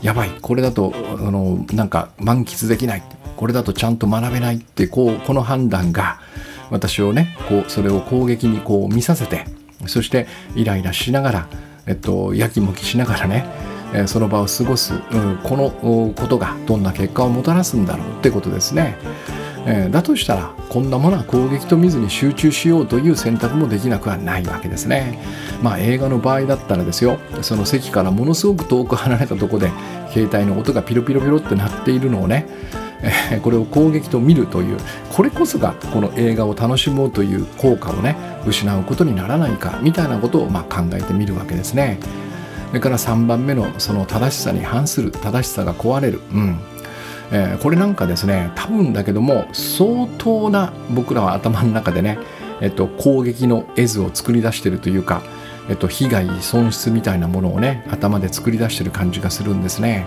[0.00, 0.30] やばい。
[0.40, 3.02] これだとあのなんか満喫できない。
[3.36, 6.20] これだとちゃんと学べないってこうこの判断が
[6.70, 9.44] 私をねこうそれを攻撃にこう見させて
[9.86, 11.48] そしてイライラしながら、
[11.86, 13.46] えっと、やきもきしながらね
[14.06, 18.96] その場を過ごす、うん、このことがどんな結果をもたらすんだろうってことですね。
[19.68, 25.18] えー、だとしたらこんなものは攻撃と見ずに集中しようという選択もできなくはないわけですね。
[25.60, 29.70] まあ映画の場合だったらですよその席からものすごく遠く離れたとこで
[30.12, 32.46] 携帯の音がピロピロピロって鳴っているのをね
[33.02, 34.78] えこれを攻撃と見るという
[35.12, 41.98] これこそがこの映画を楽しもうという効果をね失うことにならないかみたいなことをま考えてみるわけですね。
[42.68, 46.58] それから3番目のその正しさに反する正しさが壊れる、うん
[47.32, 52.18] えー、これなんかですね多分だけども相当な僕らは頭の中でね、
[52.60, 55.22] えっと、攻撃の絵図を作り出してるというか、
[55.68, 60.06] えっと、被害損失みたいなものをね頭で作り出してる感じがするんですね。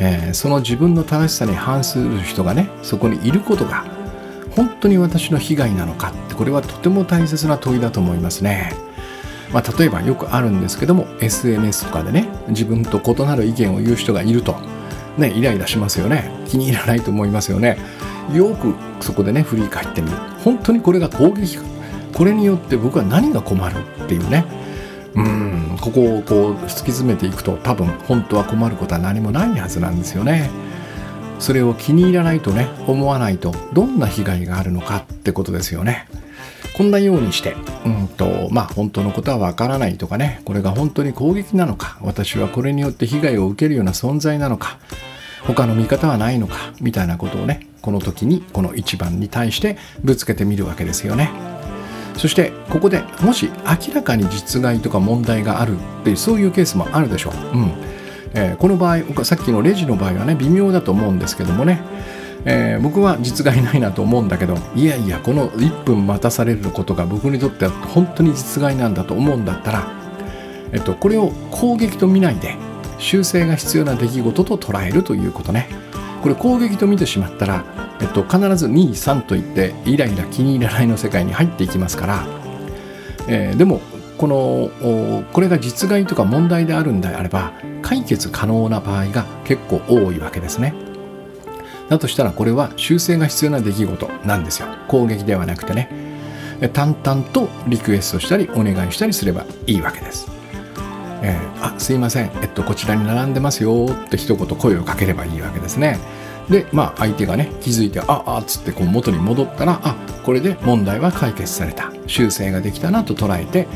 [0.00, 3.84] えー、その自分の正しさに反する人がねそこにいることが
[4.56, 8.72] 本当に私の被害なのかってこれはとても大切な問いだと思いますね。
[9.52, 14.54] まあ、例えばよくあるんですけども SNS とかでね自分と異なる意見を言う人がいると、
[15.18, 16.30] ね、イライラしますよね。
[16.48, 17.76] 気に入らないと思いますよね。
[18.32, 20.16] よくそこでね振り返ってみる。
[20.44, 21.58] 本当にこれが攻撃
[22.14, 24.44] これによって僕は何が困るっていうね
[25.14, 30.50] うんここをこう突き詰めていくと多分本当は困ることは何もないはずなんですよね。
[31.38, 36.06] それを気に入らないとね思わないとどんな被害があるのかってことですよね。
[36.76, 44.78] こんなようにしてうんとまあ本当のことはわからないとかねこれが本当に攻撃なのか私はこれによって被害を受けるような存在なのか
[45.42, 51.30] 他の見方はないのかみたいなことをねこの時にこの一番に対してぶつけてみるわけですよね。
[52.20, 53.50] そしてここでもし
[53.88, 57.56] 明らかに実害とか問題があるっていうそういうケースもあるでしょう。
[57.56, 57.72] うん
[58.34, 61.80] えー、この場合さっきのレジの場合はね微妙だと思うんですけどもね、
[62.44, 69.90] えー、僕は実害ないなと思うんだけどいやいやこの1分待たされることが僕にとっては本当に実害なんだと思うんだったら、
[70.72, 72.54] えっと、これを攻撃と見ないで
[72.98, 75.70] 修正が必要な出来事と捉えるということね。
[76.22, 77.64] これ攻撃と見てしまったら、
[78.00, 82.26] えっと、必ず2、3といってイライラ気に入らないの世界に入っていきますから、
[83.28, 83.80] えー、でも
[84.18, 84.70] この
[85.32, 90.74] これが実害とか問題であるんであれば解決可能な場合が結構多いわけですね。
[91.88, 94.68] だとしたらこれは修正が必要な出来事なんですよ。
[94.88, 95.90] 攻撃ではなくてね。
[96.74, 100.39] 淡々とリクエストしたりお願いしたりすればいいわけです。
[101.22, 105.98] えー、あすいません、えっと、こちらに並んでますよって一言声をかければいいわけですね。
[106.48, 111.92] で、まあ、相手がね、気づいて、ああっつってこう元に戻ったら、あこれで問題は解決された。
[112.06, 113.68] 修正ができたなと捉えて、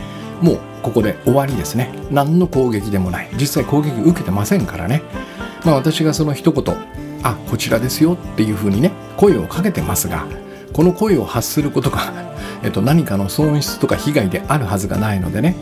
[0.43, 1.95] もうここで終わりですね。
[2.11, 3.29] 何の攻撃でもない。
[3.39, 5.03] 実際攻撃受けてませんからね。
[5.65, 6.77] まあ、私がその一言、
[7.23, 10.27] あこちらですよっていうふうにね、声をかけてますが、
[10.73, 12.13] この声を発することが、
[12.65, 15.55] えっと、何かの損失とか被害であるはずがないのでね、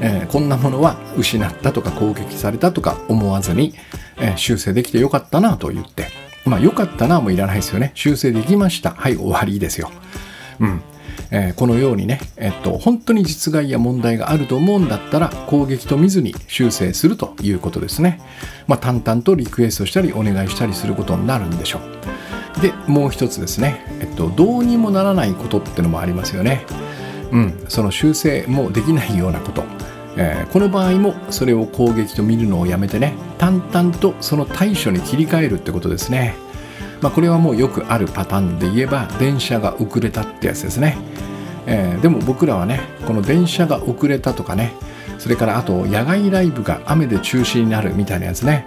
[0.00, 3.74] えー、こんなものは失ったとか攻撃されたとか思わずに、
[4.18, 6.08] えー、修正できてよかったなと言って、
[6.44, 7.92] まあよかったなもいらないですよね。
[7.94, 8.90] 修正できました。
[8.90, 9.90] はい、終わりですよ。
[10.60, 10.80] うん。
[11.30, 18.20] えー、このようにね、えっと、本当に実害や問題があると思うんだったら攻撃と見ずに修正するということですね。
[18.66, 21.80] まあ、淡々とリクエストしたりお願いしたりすることになるんでしょ
[22.58, 22.60] う。
[22.60, 26.64] で、もう一つですね、えっと、どうにもならないことってのもありますよね。
[27.32, 29.64] うん、その修正もできないようなこと。
[30.18, 36.34] えー、この場合もそれを攻撃と見るのをやめてね淡々とその対処に切り替えるってことですね、
[37.02, 40.96] まあ、これはもうよくあるパターンで言えば電車が遅れたってやつですね、
[41.66, 44.72] えー、でも僕らはねこの電車が遅れたとかね
[45.18, 48.66] それからあと野外ライブが雨で中止になるみたいなやつね。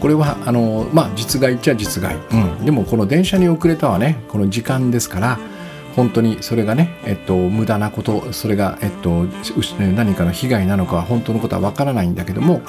[0.00, 5.38] これはあのまあ実害っちゃ実害、うん、でもこの電車に遅れたはねこの時間ですから
[5.96, 9.24] 本当にそれがね、えっと、無駄なこと、それが、えっと、
[9.80, 12.60] 何かの被害なのかは本当のことはわからないんだけども、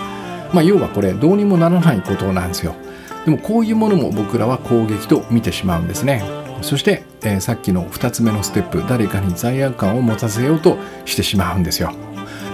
[0.54, 2.74] まあ、要はこれ、どうにもならないことなんですよ。
[3.26, 6.24] でも、こういうものも僕らは攻撃と見てしまうんですね。
[6.62, 11.92] そして、えー、さっきの2つ目のステップ、誰かに罪悪感を持たせようとしてしまうんですよ。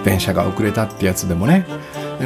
[0.04, 1.64] 電車が遅れたってやつでもね。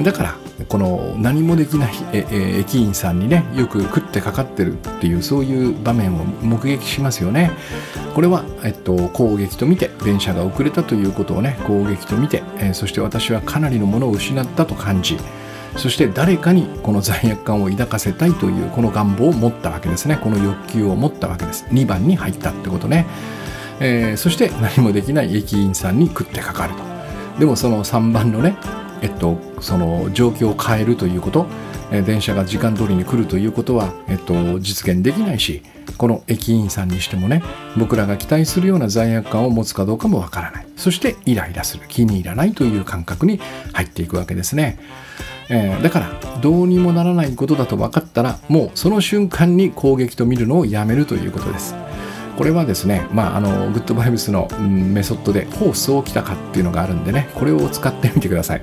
[0.03, 0.37] だから
[0.68, 7.50] この何もできない駅員さんにねよく食ってかかってるっていうそういう場面を目撃しますよね。
[8.15, 15.17] これは、えっと、攻撃と見て電車が遅れたということをね攻撃と見て、え、そして私はかなりのものを失ったと感じ
[15.77, 20.19] そして誰かにこの罪悪感を抱かせたいというこの願望を持ったわけですね。
[20.21, 21.67] この欲求を持ったわけです。
[21.71, 23.06] 2番に入ったってことね。
[23.81, 26.83] えー、そして何もできない駅員さんに食ってかかると。
[27.38, 28.56] でもその3番のね
[29.03, 31.46] えっとその状況を変えるということ。
[31.90, 35.63] え電車が時間通りに来るということは、えっと、実現できないし
[35.96, 37.42] この駅員さんにしてもね
[37.79, 40.67] 僕らが期待するような罪悪感を持つかどうかもわからない。
[40.77, 41.85] そしてイライラする。
[41.88, 43.40] 気に入らないという感覚に
[43.73, 44.79] 入っていくわけですね、
[45.49, 51.75] えー、だからどうにもならないことだと分かったらもうその瞬間に攻撃と見るのをやめるということです。
[52.39, 58.63] これはですね、まあ、あのグッドバイブスの、うん、メソッドでホースを来たかっていうのがあるんでねこれを使ってみてください、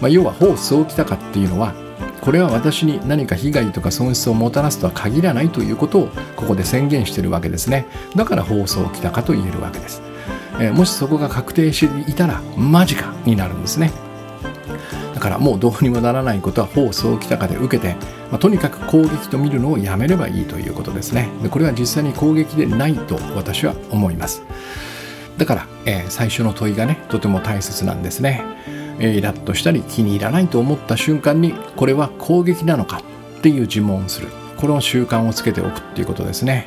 [0.00, 1.74] まあ、要はホースを来たかっていうのは
[2.22, 7.86] これは私に何か被害とか損失をもたらすとは限らないということをここで宣言してるわけですね。
[8.16, 10.02] だから放送来たかと言えるわけです、
[10.58, 13.92] えー、もしそこが確定していたらマジかになるんですね。
[15.14, 17.94] だからもうどうにもならないことは放送来たかで受けて、
[18.30, 21.28] まあ、とにかく攻撃と見るのをやめればいいということですね。
[21.42, 24.42] でこれは実際に攻撃でないと私は思います。
[25.38, 28.44] だから、えー、最初の問いがねとても大切なんですね。
[29.00, 33.02] えイラッとしたり気に入らないと思った瞬間にこれは攻撃なのか
[33.38, 34.28] っていう自問をする。
[34.56, 36.66] この習慣をつけておくっていうことですね、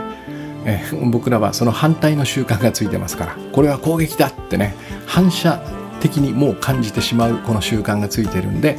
[0.66, 3.36] え 僕らはその反対の習慣がついてますから。
[3.52, 5.62] これは攻撃だってね反射
[6.00, 8.78] 的にもう感じてしまうこの習慣がついてるんで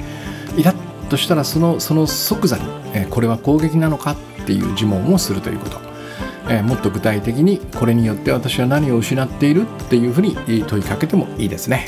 [0.56, 5.80] イラッとしたらそのその即座に、えこれは攻撃なのかっていう自問をするということ、
[6.50, 10.36] えもっと具体的にこれによって私は何を失っているっていうふうに
[10.66, 11.86] 問いかけてもいいですね。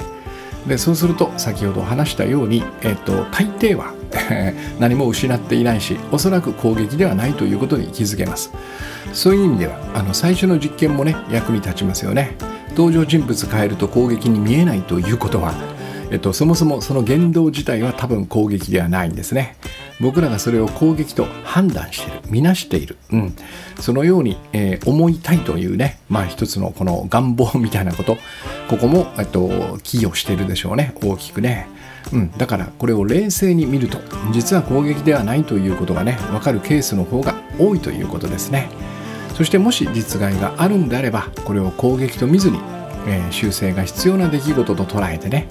[0.67, 3.95] でそうすると先ほど話したように、えっと、大抵は
[4.79, 8.53] 何も失っていないしおそらく攻撃ではないということに気づけます。
[9.13, 12.37] そういう意味ではあの最初の実験もね役に立ちますよね。
[12.77, 15.55] 登場人物変えると攻撃に見えないということは
[16.11, 19.57] えっと、そもそもその言動自体は多分攻撃ではないんですね。
[20.01, 23.37] 僕らがそれを攻撃と判断している、見なしている、うん、
[23.79, 28.17] そのように、えー、思いたいというね、まあ一つのこの願望みたいなこと、
[28.69, 31.69] ここも、えっと、寄与しているでしょうね、大きくね。
[32.13, 33.99] うん、だからこれを冷静に見ると
[34.33, 38.71] 実は攻撃ではないということがね分かるケースの方が多いということですね。
[39.37, 42.59] そしてもし実害があるんであればこれを攻撃と見ずに、
[43.07, 45.47] えー、修正が必要な出来事と捉えてね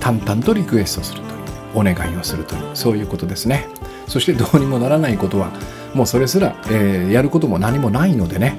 [0.00, 1.30] 淡々とリクエストするという
[1.74, 3.68] お願いをするというそういうことですね。
[4.08, 5.50] そしてどうにもならないことは
[5.94, 8.56] もうそれすら、えー、やることも何もないのでね。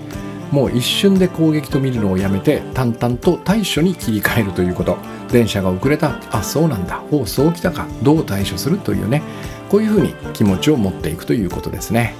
[0.51, 4.97] もう一瞬で攻撃と見るのをやめて淡々と対処に切り替えるということ。
[5.31, 6.19] 電車が遅れた。
[6.29, 7.01] あそうなんだ。
[7.09, 7.87] おそうきたか。
[8.03, 9.21] どう対処するというね。
[9.69, 12.15] こういうふうに気持ちを持っていくということですね。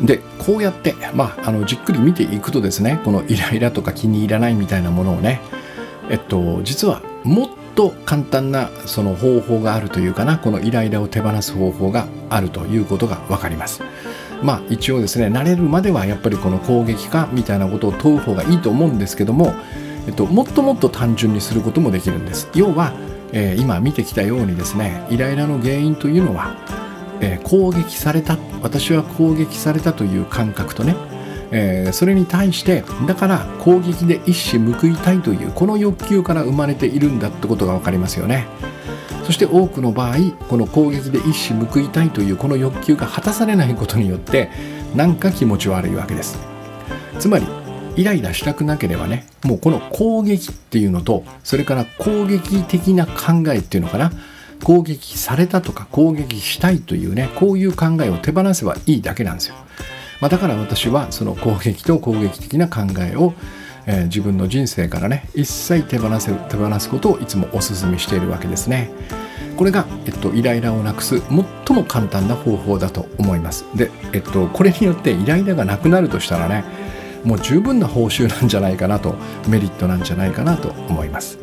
[0.00, 5.40] でこうやって、まあ、あのじっくり見ていくとですねこのイライラとか気に入らないみたいなものをね
[6.10, 13.82] えっと実はもっと簡単なその方法があるというかなこのイライラを手放す方法があるということが分かります。
[14.42, 19.54] まあ一応ですね慣れるまではやっぱりこの攻撃化みたいなことを問う方がいいと思うんですけども、
[20.06, 22.48] えっと、もっともっと単純にすることもできるんです。
[22.54, 22.92] 要は、
[23.32, 26.56] えー、今見てきたようにですねイライラの原因というのは、
[27.20, 30.96] えー、攻撃された私は攻撃されたという感覚とね
[31.52, 38.46] えー、それに対してだから攻撃で一矢報いたいというこの欲求から生まれているんだってことが分かりますよね。
[39.24, 40.16] そして多くの場合
[40.48, 44.50] この攻撃で一矢報いたいというこの欲求が果たされないことによって
[44.94, 46.38] なんか気持ち悪いわけです。
[47.18, 47.46] つまり
[47.96, 54.12] イライラしたくなければねもうこの攻撃っていうのとそれから攻撃的な考えっていうのかな。
[54.64, 59.54] 攻撃されたとか攻撃したいというねこういう考えを手放せばいいだけなんですよ。
[60.20, 63.34] まあ、だから私はその攻撃と攻撃的な考えを、
[63.86, 68.90] えー、自分の人生からね一切手放せ手放すことをいつもお勧めしているわけですね。
[69.56, 73.64] これが、えっと、イライラをなくす最も簡単な方法だと思います。
[73.74, 76.64] で、えっと、これによってイライラがなくなるとしたらね
[77.24, 79.16] もう十分な報酬なんじゃないかなと
[79.48, 81.38] メリットなんじゃないかなと思います。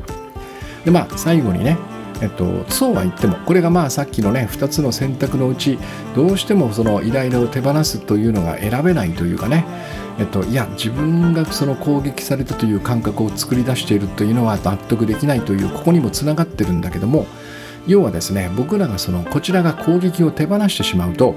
[0.85, 1.77] でまあ最後にね
[2.23, 5.77] えっと、そうは言ってもこれがまあさっきのね2つの選択のうち
[6.15, 9.65] どうしてもそのイライラを手放すというのが選べないというかね。
[10.19, 17.25] えっと、いや自分がその攻撃されたという感覚を作り出しているというのは納得できないというここにもつながってるんだけども
[17.87, 21.33] 要はですね僕らがそのこちらが攻撃を手放してしまうと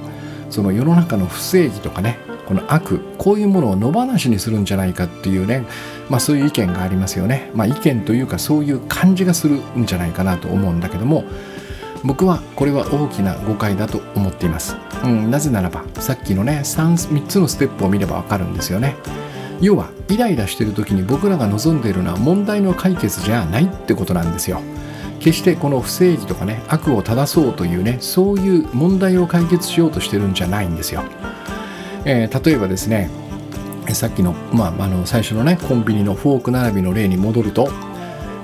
[0.50, 5.64] その世の中の不正義とかねこの悪こういうものを野放しにするんじゃないかっていうね、
[6.08, 11.24] まあ、そういう意見がありますよね、まあ、意見というかそういう感じがするんじゃないかなと思うんだけども
[12.04, 18.96] 僕はこれは大きな誤解だと思っています、うん、なぜならばさっきのね 3, 3つのステップを見ればわかるんですよね。
[19.60, 24.60] 要はイライラしてる時に僕らが望んでいるのは問題の解決じゃないってことなんですよ。
[25.18, 31.04] 決してこの不正義とかね悪を正そうというねそういう問題を解決しようとしてるんじゃないんですよ。
[32.08, 33.10] えー、例えばですね
[33.92, 37.68] さっきの,、まあ、あの最初のねコンビニのフォーク並びの例に戻ると、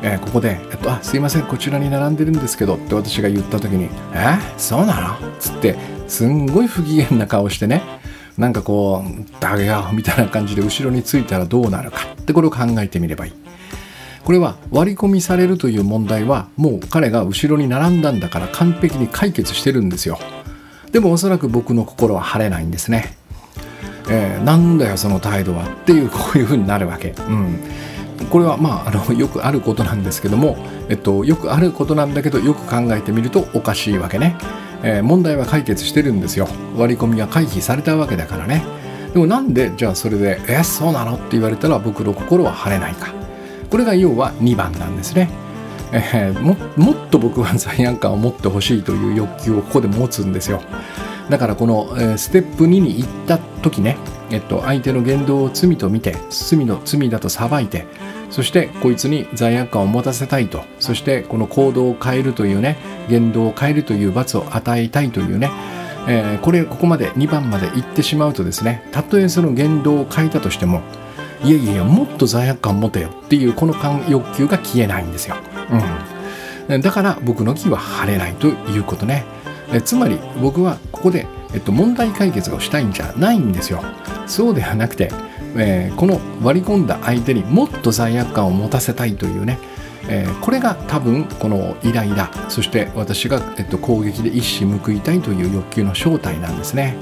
[0.02, 5.76] えー、ここで、えっと「あすいませんこちらに並んでるんですけど」って私が言った時に「えそうなの?」っつって
[6.08, 7.82] すんごい不機嫌な顔してね
[8.36, 13.32] なんかこう「ダゲヤ」みたいな感じで後ろについたらどうなるかってこれを考えてみればいい。
[14.24, 20.18] これは割り込みされるという問題はもう彼が後ろに並んだんだから完璧に解決してるんですよ。
[20.92, 23.16] でもおそらく僕の心は晴れないんですね。
[24.08, 27.14] えー、なんだよその態度はっていう こういうふうになるわけ。
[27.28, 27.60] うん。
[28.30, 30.56] これはまああのよくあることなんですけども、
[30.88, 34.36] えっと、よくあることなんだけどよく考えてみるとおかしいわけね、
[34.82, 36.48] えー、問題は解決してるんですよ。
[36.76, 38.64] 割り込みが回避されたわけだからね。
[39.12, 43.12] でもなんでじゃあそれで「えそうなの?」って言われたら僕の心は晴れないか。
[43.70, 45.30] これが要は2番なんですね、
[45.92, 50.60] えー、ももっと僕は罪悪感を持ってほしいという欲求をここで持つんですよ。
[51.32, 53.96] だからこの、え、ステップ2に行った時ね、
[54.30, 57.86] えっと、相手の言動を罪と見て罪の罪だと裁いて
[58.28, 62.76] そしてこいつに罪悪感を持たせたいとそしてこの行動を変えるというね
[63.08, 65.50] 言動を変えるという罰を与えたいというね、
[66.06, 70.82] えー、これここまで2番まで行ってしまうとですねたとえその言動を変えたとしても
[71.42, 73.74] いやいやいやもっと罪悪感持てよっていうこの
[74.06, 75.36] 欲求が消えないんですよ、
[76.68, 79.24] うん、だから僕の気は晴れないということね。
[79.72, 83.82] えつまり僕はここで、えっと、問題解決をしたいんじゃないんですよ
[84.26, 85.10] そうではなくて、
[85.56, 89.58] えー、この割り込んだ相手にもっと罪悪感を持たせたいというね、
[90.08, 96.96] えー、これが多分このイライラそして私が、えっと、攻撃で一矢報いたいという欲求の正体なんですね。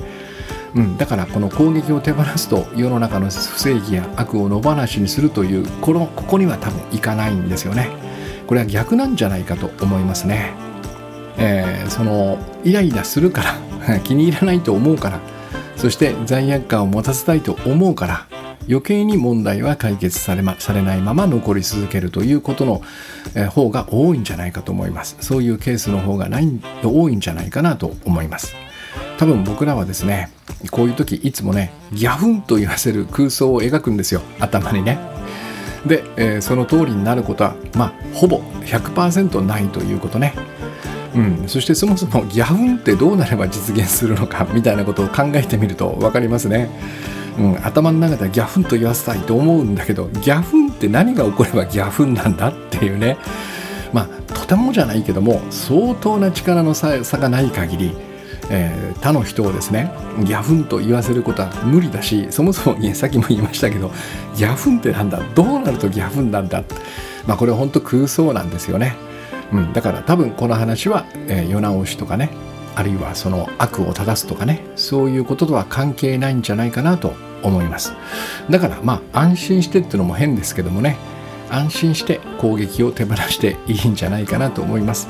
[0.72, 7.90] うん、だからこの攻撃を手放すと世の中の不正義や悪を野放しにするというこのここには多分いかないんですよね。
[8.46, 10.69] これは逆なんじゃないかと思いますね。
[11.38, 13.42] えー、そのイライラするか
[13.86, 15.20] ら 気に入らないと思うから
[15.76, 18.26] そして罪悪感を持たせたいと思うから
[18.68, 22.82] 余計に問題は解決され,、ま、されないまま残り続けるということの、
[23.34, 25.16] えー、方が多いんじゃないかと思います。
[25.20, 28.54] そういうケースの方がない多いんじゃないかなと思います。
[29.18, 30.30] 多分僕らはですね
[30.70, 34.22] こういう時いつもねギャフンと言わせる空想を描くんですよ。
[34.38, 34.98] 頭にね。
[35.86, 40.34] で、えー、その通りになることはまあほぼ100%ないということね。
[41.14, 46.70] うん、そしてそもそもギャフンってどうなれば実現するのかみたいなことを考えてみると分かりますね。
[47.38, 53.16] うん、頭の中ではギャフンと言わせたいと思うんだけどギャフンって何が起こればギャフンなんだっていうね。
[53.92, 57.96] まあとてもじゃないけども相当な力の差がない限り、
[58.50, 59.90] えー、他の人をですね
[60.24, 63.90] ギャフンと言わせることは無理だしそもそもいやさっきも言いましたけど
[64.36, 65.20] ギャフンってなんだ？
[65.34, 66.62] どうなるとギャフンなんだ？
[67.26, 68.94] まあこれは本当空想なんですよね。
[69.52, 72.30] うん、だから多分この話は、えー、世直しとかね
[72.76, 77.94] あるいはその悪を正すとかねそういうこととは関係ないんじゃないかなと思います。
[78.48, 80.96] だからまあ安心してっていうのも変ですけどもね
[81.50, 85.08] 安心して攻撃を手放していいんじゃないかなと思います、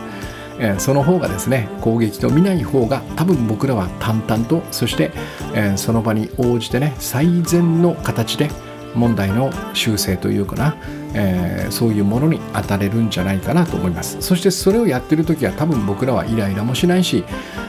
[0.59, 5.11] えー、その方がですね攻撃と見ない方が多分僕らは淡々とそして、
[5.55, 8.49] えー、その場に応じてね最善の形で
[8.95, 10.77] 問題の修正というかな、
[11.15, 14.21] えー、そういうものに当たれるんじゃないかなと思います。
[14.21, 17.25] そしてそれをやってる時は多分僕らはイライラもしないし、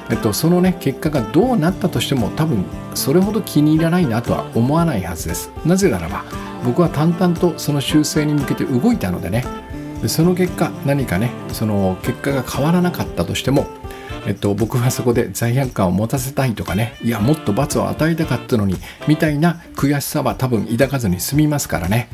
[0.10, 5.52] えっと、そのね結果がどうなったとしても多分それほど気に入らないなとは思わないはずです。
[5.66, 6.24] なぜならば
[6.64, 9.44] 僕は淡々とその修正に向けて動いたのでね
[10.08, 13.68] その結果何かねその結果が変わらなかったとしても
[14.28, 18.76] えっと、僕はそこで罪悪感を持たせたいとかねいやもっと罰を与えたかったのに
[19.08, 22.08] みたいな悔しさは多分抱かずに済みますからね、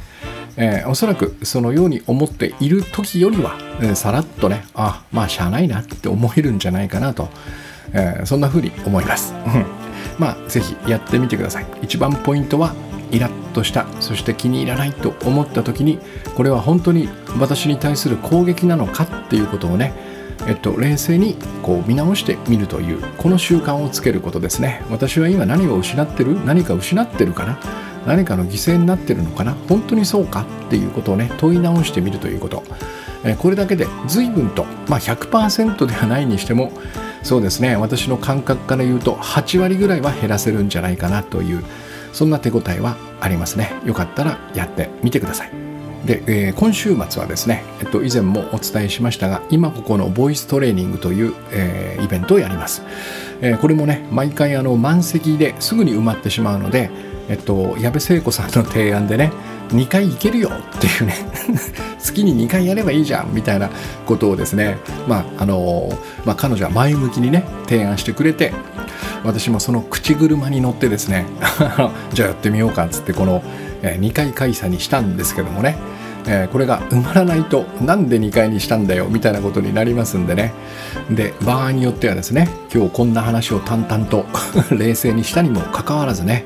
[0.58, 7.30] えー、おそらくそのように思っている時よりは、えー、さらっとねあまあしゃあないなって思えるんじゃないかなと、
[7.94, 9.34] えー、そんな風に思います。
[10.18, 11.66] まあ是非やってみてください。
[11.84, 12.74] 一番ポイントは
[13.12, 16.00] イラッとしたそして気に入らないと思った時に
[16.36, 17.08] これは本当に
[17.40, 19.94] 私に対する攻撃なのかっていうことをね
[20.46, 24.82] えっと、冷静にこう見直してみるというこの習慣をつけることですね。
[24.90, 27.60] 私は今何を失ってる何か失ってるかな。
[28.08, 29.54] 何かの犠牲になってるのかな？
[29.70, 30.48] 本当にそうか？
[30.68, 32.64] っていうことをね問い直してみるということ。
[33.24, 36.72] えこれだけで随分と、まあ、100%ではないにしても
[37.24, 37.76] そうですね。
[37.76, 41.64] 私の感覚から言うと8割ぐらいは減らせるんじゃないかなという
[42.14, 43.74] そんな手応えはありますね。
[43.86, 45.52] よかったらやってみてください。
[46.06, 52.84] で、えー、今週末はですね、えっと、以前もお伝えしましたが今ここのボイストレーニングという、えー、イベントをやります、
[53.42, 56.92] えー、これもね毎回あの満席ですぐに埋まってしまうので、
[57.30, 59.32] えっと、矢部聖子さんの提案でね
[59.70, 61.14] 2回行けるよっていうね
[62.00, 63.70] 月に2回やればいいじゃんみたいな
[64.06, 65.92] ことをですねまああの
[66.26, 68.54] まあ、彼女は前向きにね提案してくれて
[69.24, 71.26] 私もその口車に乗ってですね
[72.14, 73.44] じゃあやってみようかっつってこの、
[73.82, 75.78] え2回開催にしたんですけどもね、
[76.28, 80.54] えこれが埋まらないとなんで2回にしたんだよみたいなことになりますんでね。
[81.10, 84.26] で場合によってはですね今日こんな話を淡々と
[84.72, 86.46] 冷静にしたにもかかわらずね、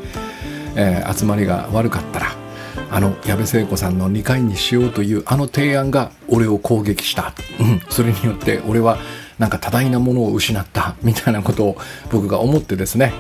[0.76, 2.42] えー、集まりが悪かったら
[2.90, 8.98] あの矢部聖子さんの2回にしようというあの提案が俺を攻撃した、うん、それによって俺は
[9.40, 11.78] なんか多大なものを失ったみたいなことを
[12.12, 13.14] 僕が思ってですね、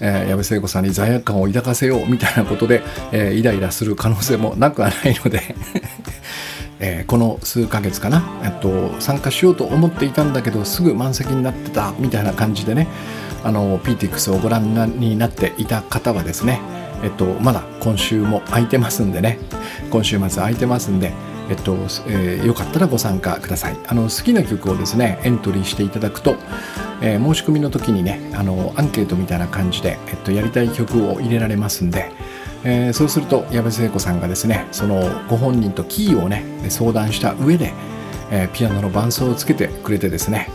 [0.00, 2.82] えー、矢部聖子さんに罪悪感を抱かせようみたいなことで、
[3.12, 5.54] えー、イライラする可能性もなくはないので
[6.80, 12.86] えー、この数ヶ月かな、えっと、参加しようと思っていたんだけどすぐ満席になってたみたいな感じでね
[13.42, 16.60] あの PTX をご覧になっていた方はですね、
[17.02, 19.38] えっと、まだ今週も空いてますんでね。
[19.90, 21.12] 今週末空いてますんで
[21.50, 21.74] えっと
[22.06, 23.76] えー、よかったらご参加ください。
[23.86, 26.36] あの好きな曲をですねエントリーしていただくと、
[27.00, 32.10] えー、申し込みの時にねあのアンケートみたいな感じで、えっと、やりたい曲を入れられますんで、
[32.64, 37.72] えー、そうすると矢部聖子さんがですねそのご本人とキーをね相談した上で、
[38.30, 40.50] えー、ピアノの伴奏をつけてくれてですね、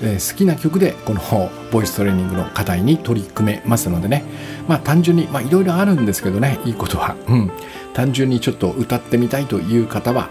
[0.00, 4.24] 好きな曲でこの ボイストレーニングの課題に取り組めますのでね。
[4.68, 6.58] まあ単純にいろいろあるんですけどね。
[6.64, 7.50] いいことは、うん、
[7.94, 10.28] 単純にちょっと歌ってみたいという方は、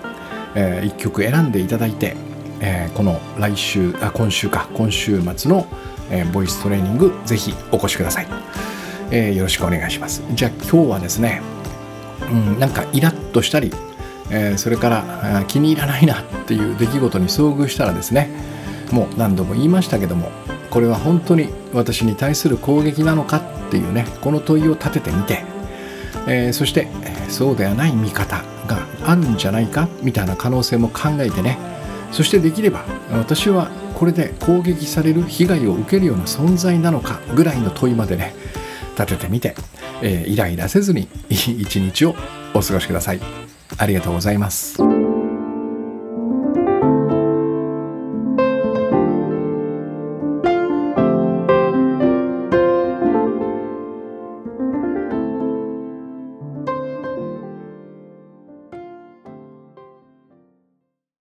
[0.55, 2.15] えー、1曲選んでいただいて、
[2.59, 4.67] え、この来週あ今週か。
[4.73, 5.67] 今週末の、
[6.09, 8.27] え、ボイストレーニングぜひお越しください、
[9.11, 10.23] え、よろしくお願いします。
[10.33, 11.41] じゃあ今日はですね、
[12.31, 13.71] うん、なんかイラッとしたり、
[14.31, 18.29] え、それから気に入らないなっていう出来事に遭遇したらですね
[18.91, 20.31] もう何度も言いましたけども
[20.69, 25.57] これは本当に私に対する攻撃なのかっていうねこの問いを立ててみて
[26.27, 26.87] えー、そして
[27.29, 31.57] そうではない見方があるんじゃないかみたいな可能性も考えてね
[32.11, 38.35] そしてできれば私はこれで攻撃される被害を受けるような存在なのかぐらいの問いまでね
[38.97, 39.55] 立ててみて、
[40.01, 42.15] えー、イライラせずにいい一日を
[42.53, 43.19] お過ごしください
[43.77, 44.96] ありがとうございます。